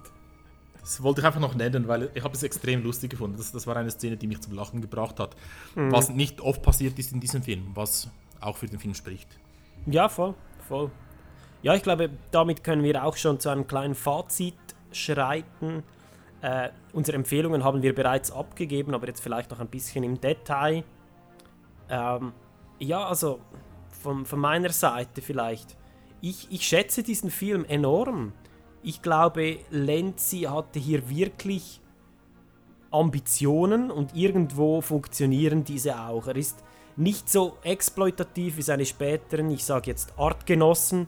[0.79, 3.37] Das wollte ich einfach noch nennen, weil ich habe es extrem lustig gefunden.
[3.37, 5.35] Das, das war eine Szene, die mich zum Lachen gebracht hat.
[5.75, 5.91] Mhm.
[5.91, 9.27] Was nicht oft passiert ist in diesem Film, was auch für den Film spricht.
[9.85, 10.33] Ja, voll,
[10.67, 10.89] voll.
[11.61, 14.55] Ja, ich glaube, damit können wir auch schon zu einem kleinen Fazit
[14.91, 15.83] schreiten.
[16.41, 20.83] Äh, unsere Empfehlungen haben wir bereits abgegeben, aber jetzt vielleicht noch ein bisschen im Detail.
[21.89, 22.33] Ähm,
[22.79, 23.39] ja, also
[24.01, 25.77] von, von meiner Seite vielleicht.
[26.21, 28.33] Ich, ich schätze diesen Film enorm.
[28.81, 31.79] Ich glaube, Lenzi hatte hier wirklich
[32.89, 36.27] Ambitionen und irgendwo funktionieren diese auch.
[36.27, 36.63] Er ist
[36.97, 41.07] nicht so exploitativ wie seine späteren, ich sage jetzt Artgenossen,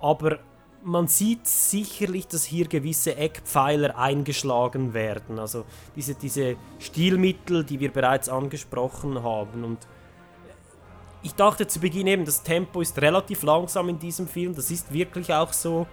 [0.00, 0.38] aber
[0.84, 5.38] man sieht sicherlich, dass hier gewisse Eckpfeiler eingeschlagen werden.
[5.38, 5.64] Also
[5.94, 9.64] diese, diese Stilmittel, die wir bereits angesprochen haben.
[9.64, 9.78] Und
[11.22, 14.54] ich dachte zu Beginn eben, das Tempo ist relativ langsam in diesem Film.
[14.54, 15.86] Das ist wirklich auch so.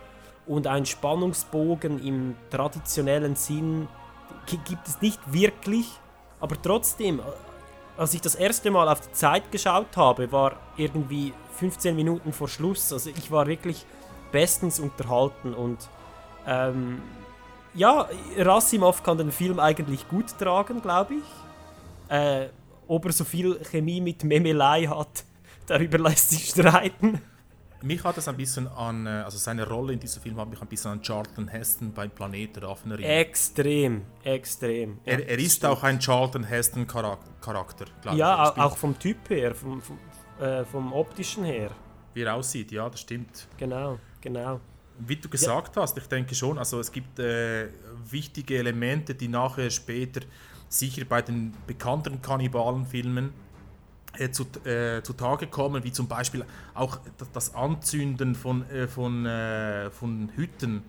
[0.47, 3.87] Und ein Spannungsbogen im traditionellen Sinn
[4.47, 5.87] gibt es nicht wirklich.
[6.39, 7.21] Aber trotzdem,
[7.95, 12.47] als ich das erste Mal auf die Zeit geschaut habe, war irgendwie 15 Minuten vor
[12.47, 12.91] Schluss.
[12.91, 13.85] Also ich war wirklich
[14.31, 15.89] bestens unterhalten und
[16.45, 17.01] ähm,
[17.73, 18.07] ja,
[18.37, 22.13] Rassimov kann den Film eigentlich gut tragen, glaube ich.
[22.13, 22.49] Äh,
[22.87, 25.23] ob er so viel Chemie mit Memelei hat,
[25.67, 27.21] darüber lässt sich streiten.
[27.81, 30.61] Mich hat es ein bisschen an, äh, also seine Rolle in diesem Film hat mich
[30.61, 33.11] ein bisschen an Charlton Heston beim Planet der Affen erinnert.
[33.11, 34.99] Extrem, extrem.
[35.05, 38.57] Er, er ist auch ein Charlton Heston Charakter, glaube ja, ich.
[38.57, 39.97] Ja, auch vom Typ her, vom, vom,
[40.41, 41.71] äh, vom optischen her.
[42.13, 43.47] Wie er aussieht, ja, das stimmt.
[43.57, 44.59] Genau, genau.
[44.99, 45.81] Wie du gesagt ja.
[45.81, 47.69] hast, ich denke schon, also es gibt äh,
[48.09, 50.21] wichtige Elemente, die nachher später
[50.67, 53.31] sicher bei den bekannteren Kannibalenfilmen
[54.17, 56.99] äh, zu, äh, zutage kommen, wie zum Beispiel auch
[57.33, 60.83] das Anzünden von, äh, von, äh, von Hütten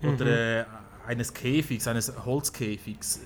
[0.00, 0.08] mhm.
[0.08, 0.64] oder äh,
[1.06, 3.20] eines Käfigs, eines Holzkäfigs.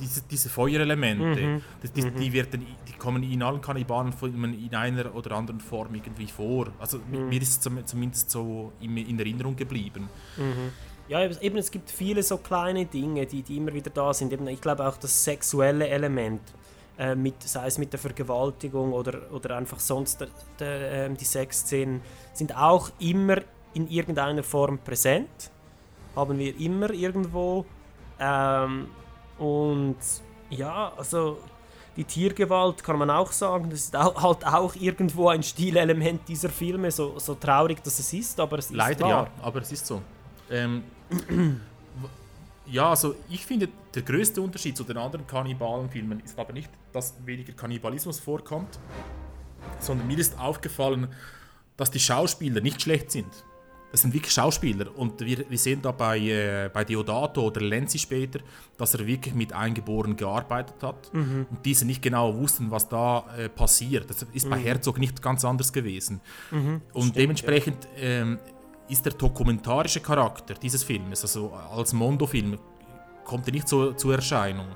[0.00, 1.62] Diese, diese Feuerelemente, Mhm.
[1.82, 6.26] die, die, die, werden, die kommen in allen Kannibalenfilmen in einer oder anderen Form irgendwie
[6.26, 6.68] vor.
[6.78, 7.28] Also Mhm.
[7.28, 10.08] mir ist es zumindest so in, in Erinnerung geblieben.
[10.36, 10.72] Mhm.
[11.08, 14.32] Ja, eben, es gibt viele so kleine Dinge, die, die immer wieder da sind.
[14.32, 16.40] Eben, ich glaube auch das sexuelle Element,
[16.98, 21.24] äh, mit, sei es mit der Vergewaltigung oder, oder einfach sonst der, der, äh, die
[21.24, 22.00] Sexszenen,
[22.32, 23.36] sind auch immer
[23.74, 25.50] in irgendeiner Form präsent.
[26.16, 27.66] Haben wir immer irgendwo.
[28.20, 28.86] Ähm,
[29.38, 29.96] und
[30.50, 31.38] ja, also
[31.96, 36.48] die Tiergewalt kann man auch sagen, das ist auch, halt auch irgendwo ein Stilelement dieser
[36.48, 39.10] Filme, so, so traurig dass es ist, aber es ist Leider wahr.
[39.10, 40.02] ja, aber es ist so.
[40.50, 40.82] Ähm,
[42.66, 47.14] ja, also ich finde, der größte Unterschied zu den anderen Kannibalenfilmen ist aber nicht, dass
[47.24, 48.78] weniger Kannibalismus vorkommt,
[49.78, 51.08] sondern mir ist aufgefallen,
[51.76, 53.44] dass die Schauspieler nicht schlecht sind.
[53.94, 57.96] Das sind wirklich Schauspieler und wir, wir sehen da bei, äh, bei Deodato oder Lenzi
[57.96, 58.40] später,
[58.76, 61.46] dass er wirklich mit Eingeborenen gearbeitet hat Mhm.
[61.48, 64.10] und diese nicht genau wussten, was da äh, passiert.
[64.10, 64.62] Das ist bei Mhm.
[64.62, 66.20] Herzog nicht ganz anders gewesen.
[66.50, 68.40] Mhm, Und stimmt, dementsprechend ähm,
[68.88, 72.58] ist der dokumentarische Charakter dieses Filmes, also als Mondo-Film,
[73.24, 74.66] kommt er nicht so zur Erscheinung.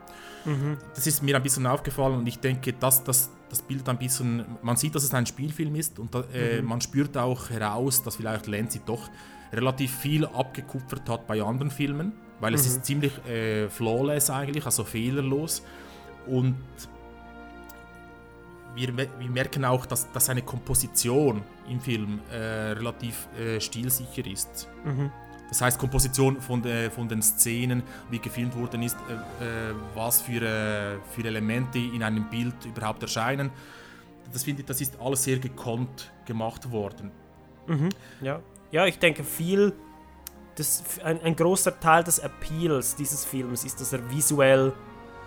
[0.44, 0.76] Mhm.
[0.94, 4.44] Das ist mir ein bisschen aufgefallen und ich denke, dass das, das Bild ein bisschen,
[4.62, 6.68] man sieht, dass es ein Spielfilm ist und da, äh, Mhm.
[6.68, 9.08] man spürt auch heraus, dass vielleicht Lenzi doch
[9.52, 12.68] relativ viel abgekupfert hat bei anderen Filmen, weil es Mhm.
[12.76, 15.62] ist ziemlich äh, flawless eigentlich, also fehlerlos
[16.26, 16.56] und
[18.74, 22.36] wir, wir merken auch, dass, dass seine Komposition im Film äh,
[22.72, 24.68] relativ äh, stilsicher ist.
[24.84, 25.10] Mhm.
[25.48, 30.20] Das heißt, Komposition von, de, von den Szenen, wie gefilmt worden ist, äh, äh, was
[30.20, 33.50] für, äh, für Elemente in einem Bild überhaupt erscheinen.
[34.32, 37.10] Das finde ich, das ist alles sehr gekonnt gemacht worden.
[37.66, 37.88] Mhm.
[38.20, 38.40] Ja.
[38.70, 39.72] ja, ich denke viel,
[40.54, 44.72] das, ein, ein großer Teil des Appeals dieses Films ist, dass er visuell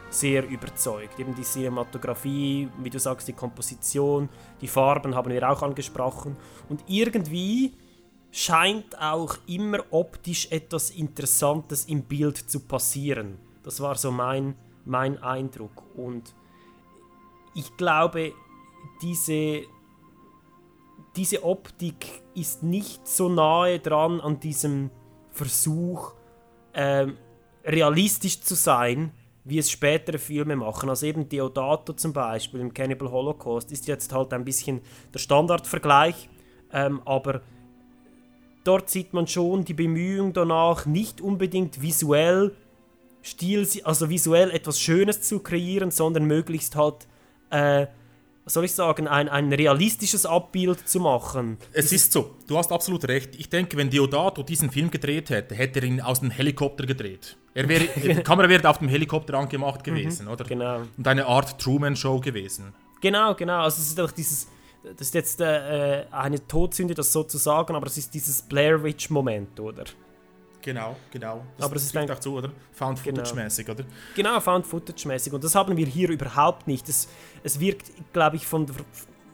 [0.09, 1.19] sehr überzeugt.
[1.19, 6.36] Eben die Cinematografie, wie du sagst, die Komposition, die Farben haben wir auch angesprochen.
[6.69, 7.74] Und irgendwie
[8.32, 13.38] scheint auch immer optisch etwas Interessantes im Bild zu passieren.
[13.63, 14.55] Das war so mein,
[14.86, 15.84] mein Eindruck.
[15.95, 16.34] Und
[17.53, 18.34] ich glaube,
[19.01, 19.63] diese,
[21.15, 24.89] diese Optik ist nicht so nahe dran an diesem
[25.32, 26.13] Versuch,
[26.73, 27.17] ähm,
[27.65, 29.11] realistisch zu sein,
[29.43, 30.89] wie es spätere Filme machen.
[30.89, 34.82] Also eben Deodato zum Beispiel im Cannibal Holocaust ist jetzt halt ein bisschen
[35.13, 36.29] der Standardvergleich,
[36.71, 37.41] ähm, aber
[38.64, 42.53] dort sieht man schon die Bemühung danach, nicht unbedingt visuell
[43.24, 47.07] Stil, also visuell etwas Schönes zu kreieren, sondern möglichst halt
[47.51, 47.86] äh,
[48.43, 51.57] was soll ich sagen, ein, ein realistisches Abbild zu machen.
[51.74, 53.36] Es ist so, du hast absolut recht.
[53.38, 57.38] Ich denke, wenn Diodato diesen Film gedreht hätte, hätte er ihn aus dem Helikopter gedreht.
[57.53, 60.43] Er wäre, die Kamera wäre auf dem Helikopter angemacht gewesen, oder?
[60.43, 60.82] Genau.
[60.97, 62.74] Und eine Art Truman-Show gewesen.
[62.99, 63.62] Genau, genau.
[63.62, 64.47] Also es ist doch dieses,
[64.84, 68.84] das ist jetzt äh, eine Todsünde, das so zu sagen, aber es ist dieses Blair
[68.84, 69.84] Witch-Moment, oder?
[70.61, 71.43] Genau, genau.
[71.57, 72.51] Das, aber es ist auch so, oder?
[72.73, 73.79] Found Footage-mäßig, genau.
[73.79, 73.89] oder?
[74.15, 75.34] Genau, Found Footage-mäßig.
[75.34, 76.88] Und das haben wir hier überhaupt nicht.
[76.89, 77.07] Es,
[77.43, 78.75] es wirkt, glaube ich, von der,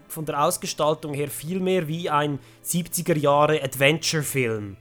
[0.07, 4.77] von der Ausgestaltung her viel mehr wie ein 70er Jahre Adventure-Film.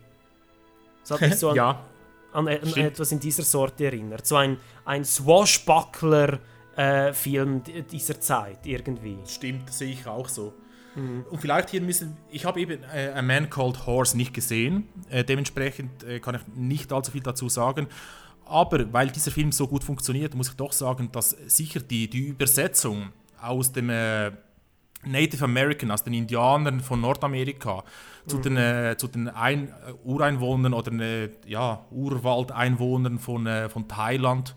[1.03, 1.85] Das hat mich so an, ja,
[2.33, 4.27] an, an etwas in dieser Sorte erinnert.
[4.27, 6.41] So ein, ein Swashbuckler-Film
[6.77, 7.13] äh,
[7.91, 9.19] dieser Zeit irgendwie.
[9.27, 10.55] Stimmt, sehe ich auch so.
[10.97, 15.25] Und vielleicht hier müssen, ich habe eben äh, A Man Called Horse nicht gesehen, äh,
[15.25, 17.87] dementsprechend äh, kann ich nicht allzu viel dazu sagen.
[18.47, 22.29] Aber weil dieser Film so gut funktioniert, muss ich doch sagen, dass sicher die, die
[22.29, 23.11] Übersetzung
[23.43, 24.31] aus dem äh,
[25.05, 27.85] Native American, aus den Indianern von Nordamerika,
[28.27, 34.55] zu den, äh, zu den Ein Ureinwohnern oder äh, ja, Urwaldeinwohnern von, von Thailand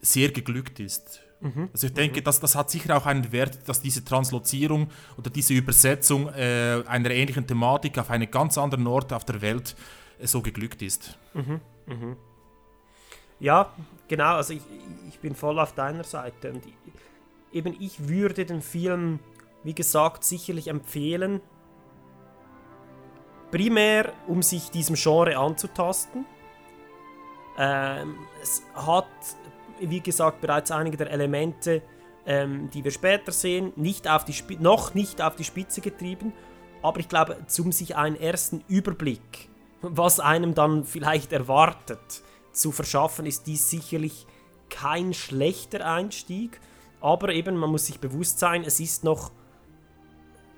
[0.00, 1.20] sehr geglückt ist.
[1.40, 1.70] Mhm.
[1.72, 5.54] Also ich denke, das, das hat sicher auch einen Wert, dass diese Translozierung oder diese
[5.54, 9.74] Übersetzung äh, einer ähnlichen Thematik auf einen ganz anderen Ort auf der Welt
[10.18, 11.18] äh, so geglückt ist.
[11.34, 11.60] Mhm.
[11.86, 12.16] Mhm.
[13.38, 13.72] Ja,
[14.06, 14.62] genau, also ich,
[15.08, 16.62] ich bin voll auf deiner Seite und
[17.52, 19.18] eben ich würde den Film,
[19.64, 21.40] wie gesagt, sicherlich empfehlen,
[23.50, 26.26] primär um sich diesem Genre anzutasten.
[27.58, 29.06] Ähm, es hat
[29.80, 31.82] wie gesagt, bereits einige der Elemente,
[32.26, 36.32] ähm, die wir später sehen, nicht auf die noch nicht auf die Spitze getrieben.
[36.82, 39.48] Aber ich glaube, um sich einen ersten Überblick,
[39.82, 42.22] was einem dann vielleicht erwartet,
[42.52, 44.26] zu verschaffen, ist dies sicherlich
[44.68, 46.60] kein schlechter Einstieg.
[47.00, 49.30] Aber eben, man muss sich bewusst sein, es ist noch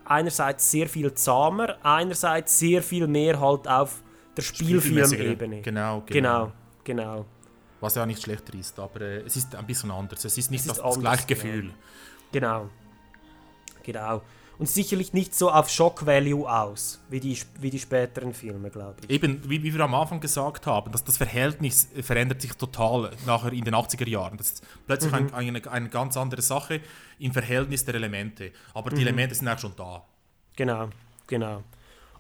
[0.05, 4.03] einerseits sehr viel zahmer, einerseits sehr viel mehr halt auf
[4.37, 5.63] der Spielfilmebene.
[5.63, 6.07] Genau, genau.
[6.07, 6.53] Genau,
[6.85, 7.25] genau.
[7.83, 10.25] Was ja nicht schlechter ist, aber äh, es ist ein bisschen anders.
[10.25, 11.75] Es ist nicht es ist das, anders, das gleiche Gefühl.
[12.31, 12.71] Genau.
[13.83, 14.23] genau.
[14.57, 19.01] Und sicherlich nicht so auf Shock Value aus, wie die, wie die späteren Filme, glaube
[19.03, 19.11] ich.
[19.11, 23.53] Eben, wie, wie, wir am Anfang gesagt haben, dass das Verhältnis verändert sich total nachher
[23.53, 24.37] in den 80er Jahren.
[24.37, 25.35] Das ist plötzlich mhm.
[25.35, 26.81] ein, eine, eine ganz andere Sache
[27.19, 28.53] im Verhältnis der Elemente.
[28.75, 29.09] Aber die mhm.
[29.09, 30.05] Elemente sind auch schon da.
[30.55, 30.89] Genau,
[31.27, 31.65] genau.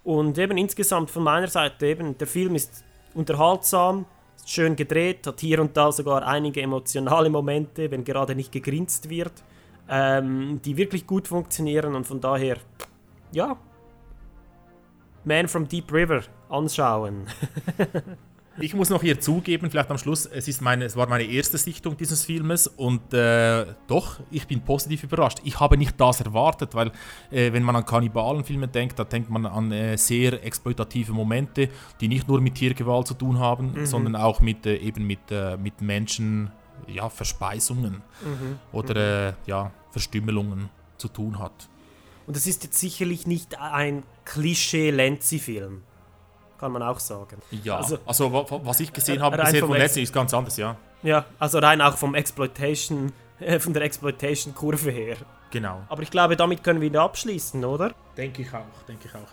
[0.03, 2.83] Und eben insgesamt von meiner Seite, eben, der Film ist
[3.15, 4.07] unterhaltsam,
[4.45, 9.33] schön gedreht, hat hier und da sogar einige emotionale Momente, wenn gerade nicht gegrinst wird,
[9.89, 12.57] ähm, die wirklich gut funktionieren und von daher,
[13.33, 13.57] ja,
[15.25, 17.27] Man from Deep River anschauen.
[18.59, 21.57] Ich muss noch hier zugeben, vielleicht am Schluss, es, ist meine, es war meine erste
[21.57, 25.39] Sichtung dieses Filmes und äh, doch, ich bin positiv überrascht.
[25.45, 26.93] Ich habe nicht das erwartet, weil
[27.31, 32.09] äh, wenn man an Kannibalenfilme denkt, da denkt man an äh, sehr exploitative Momente, die
[32.09, 33.87] nicht nur mit Tiergewalt zu tun haben, mhm.
[33.87, 36.53] sondern auch mit, äh, eben mit, äh, mit Menschen,
[36.89, 38.59] ja, Verspeisungen mhm.
[38.73, 39.37] oder mhm.
[39.47, 41.69] ja, Verstümmelungen zu tun hat.
[42.27, 45.83] Und es ist jetzt sicherlich nicht ein Klischee-Lenzi-Film
[46.63, 47.39] kann man auch sagen.
[47.65, 50.77] Ja, also, also was ich gesehen habe bisher von letzten ist ganz anders, ja.
[51.03, 55.17] Ja, also rein auch vom Exploitation, äh, von der Exploitation-Kurve her.
[55.51, 55.83] Genau.
[55.89, 57.93] Aber ich glaube, damit können wir wieder abschließen, oder?
[58.17, 59.27] Denke ich auch, denke ich auch.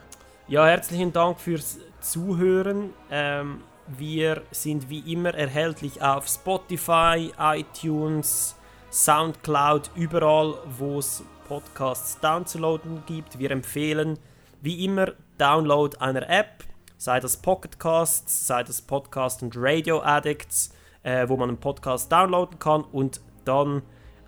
[0.47, 2.95] Ja, herzlichen Dank fürs Zuhören.
[3.11, 8.55] Ähm, wir sind wie immer erhältlich auf Spotify, iTunes,
[8.89, 13.37] Soundcloud, überall, wo es Podcasts downzuladen gibt.
[13.37, 14.17] Wir empfehlen
[14.61, 16.63] wie immer Download einer App
[16.99, 20.71] sei das Pocketcasts, sei das Podcast und Radio Addicts,
[21.01, 23.83] äh, wo man einen Podcast downloaden kann und dann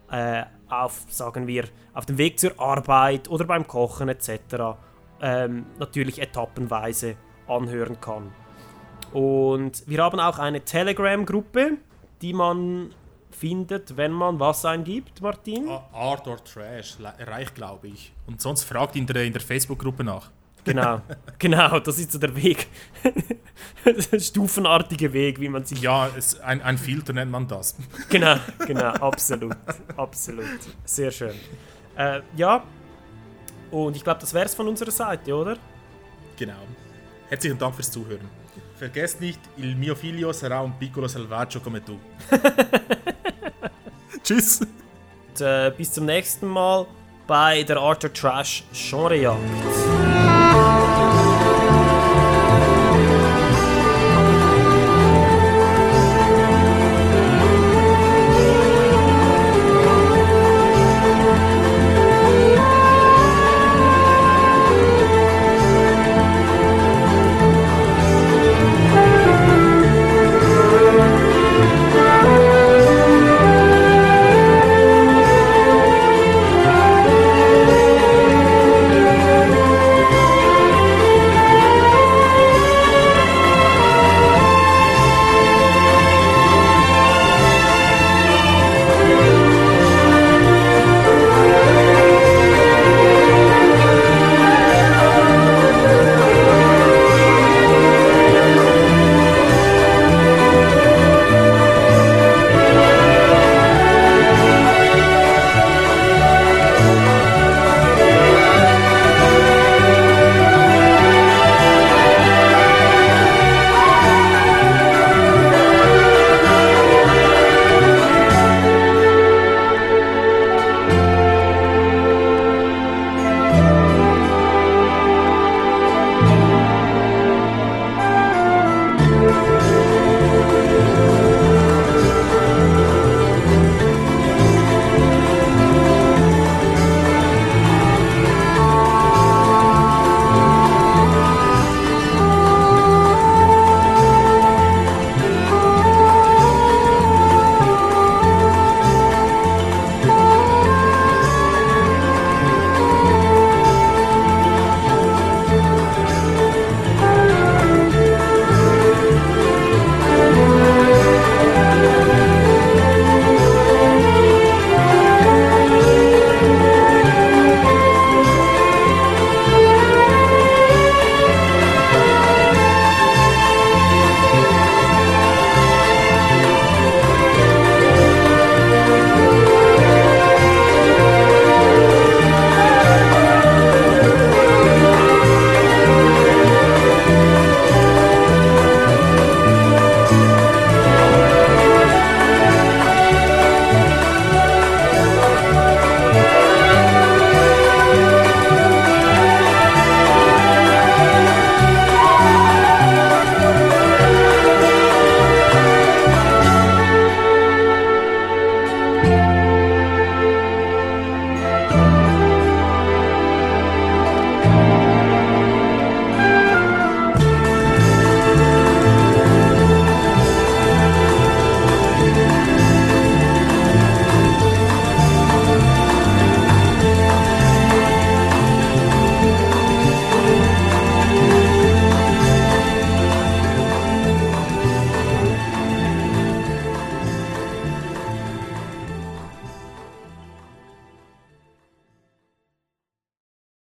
[0.09, 4.79] äh, auf, sagen wir, auf dem Weg zur Arbeit oder beim Kochen etc.
[5.19, 8.31] Ähm, natürlich etappenweise anhören kann.
[9.11, 11.77] Und wir haben auch eine Telegram-Gruppe,
[12.21, 12.95] die man
[13.31, 15.67] findet, wenn man was eingibt, Martin?
[15.91, 18.13] Art or Trash, reicht glaube ich.
[18.27, 20.31] Und sonst fragt in der, in der Facebook-Gruppe nach.
[20.63, 21.01] Genau,
[21.39, 22.67] genau, das ist so der Weg.
[23.85, 25.81] der stufenartige Weg, wie man sich.
[25.81, 27.75] Ja, es, ein, ein Filter nennt man das.
[28.09, 28.35] genau,
[28.65, 29.55] genau, absolut.
[29.97, 30.45] absolut.
[30.85, 31.33] Sehr schön.
[31.97, 32.63] Äh, ja,
[33.71, 35.57] und ich glaube, das wäre es von unserer Seite, oder?
[36.37, 36.53] Genau.
[37.29, 38.29] Herzlichen Dank fürs Zuhören.
[38.75, 41.99] Vergesst nicht, il mio figlio sarà un piccolo selvaggio come tu.
[44.23, 44.59] Tschüss.
[44.61, 46.87] Und, äh, bis zum nächsten Mal
[47.27, 49.39] bei der Arthur Trash Genrejagd.
[49.61, 49.90] Thank you.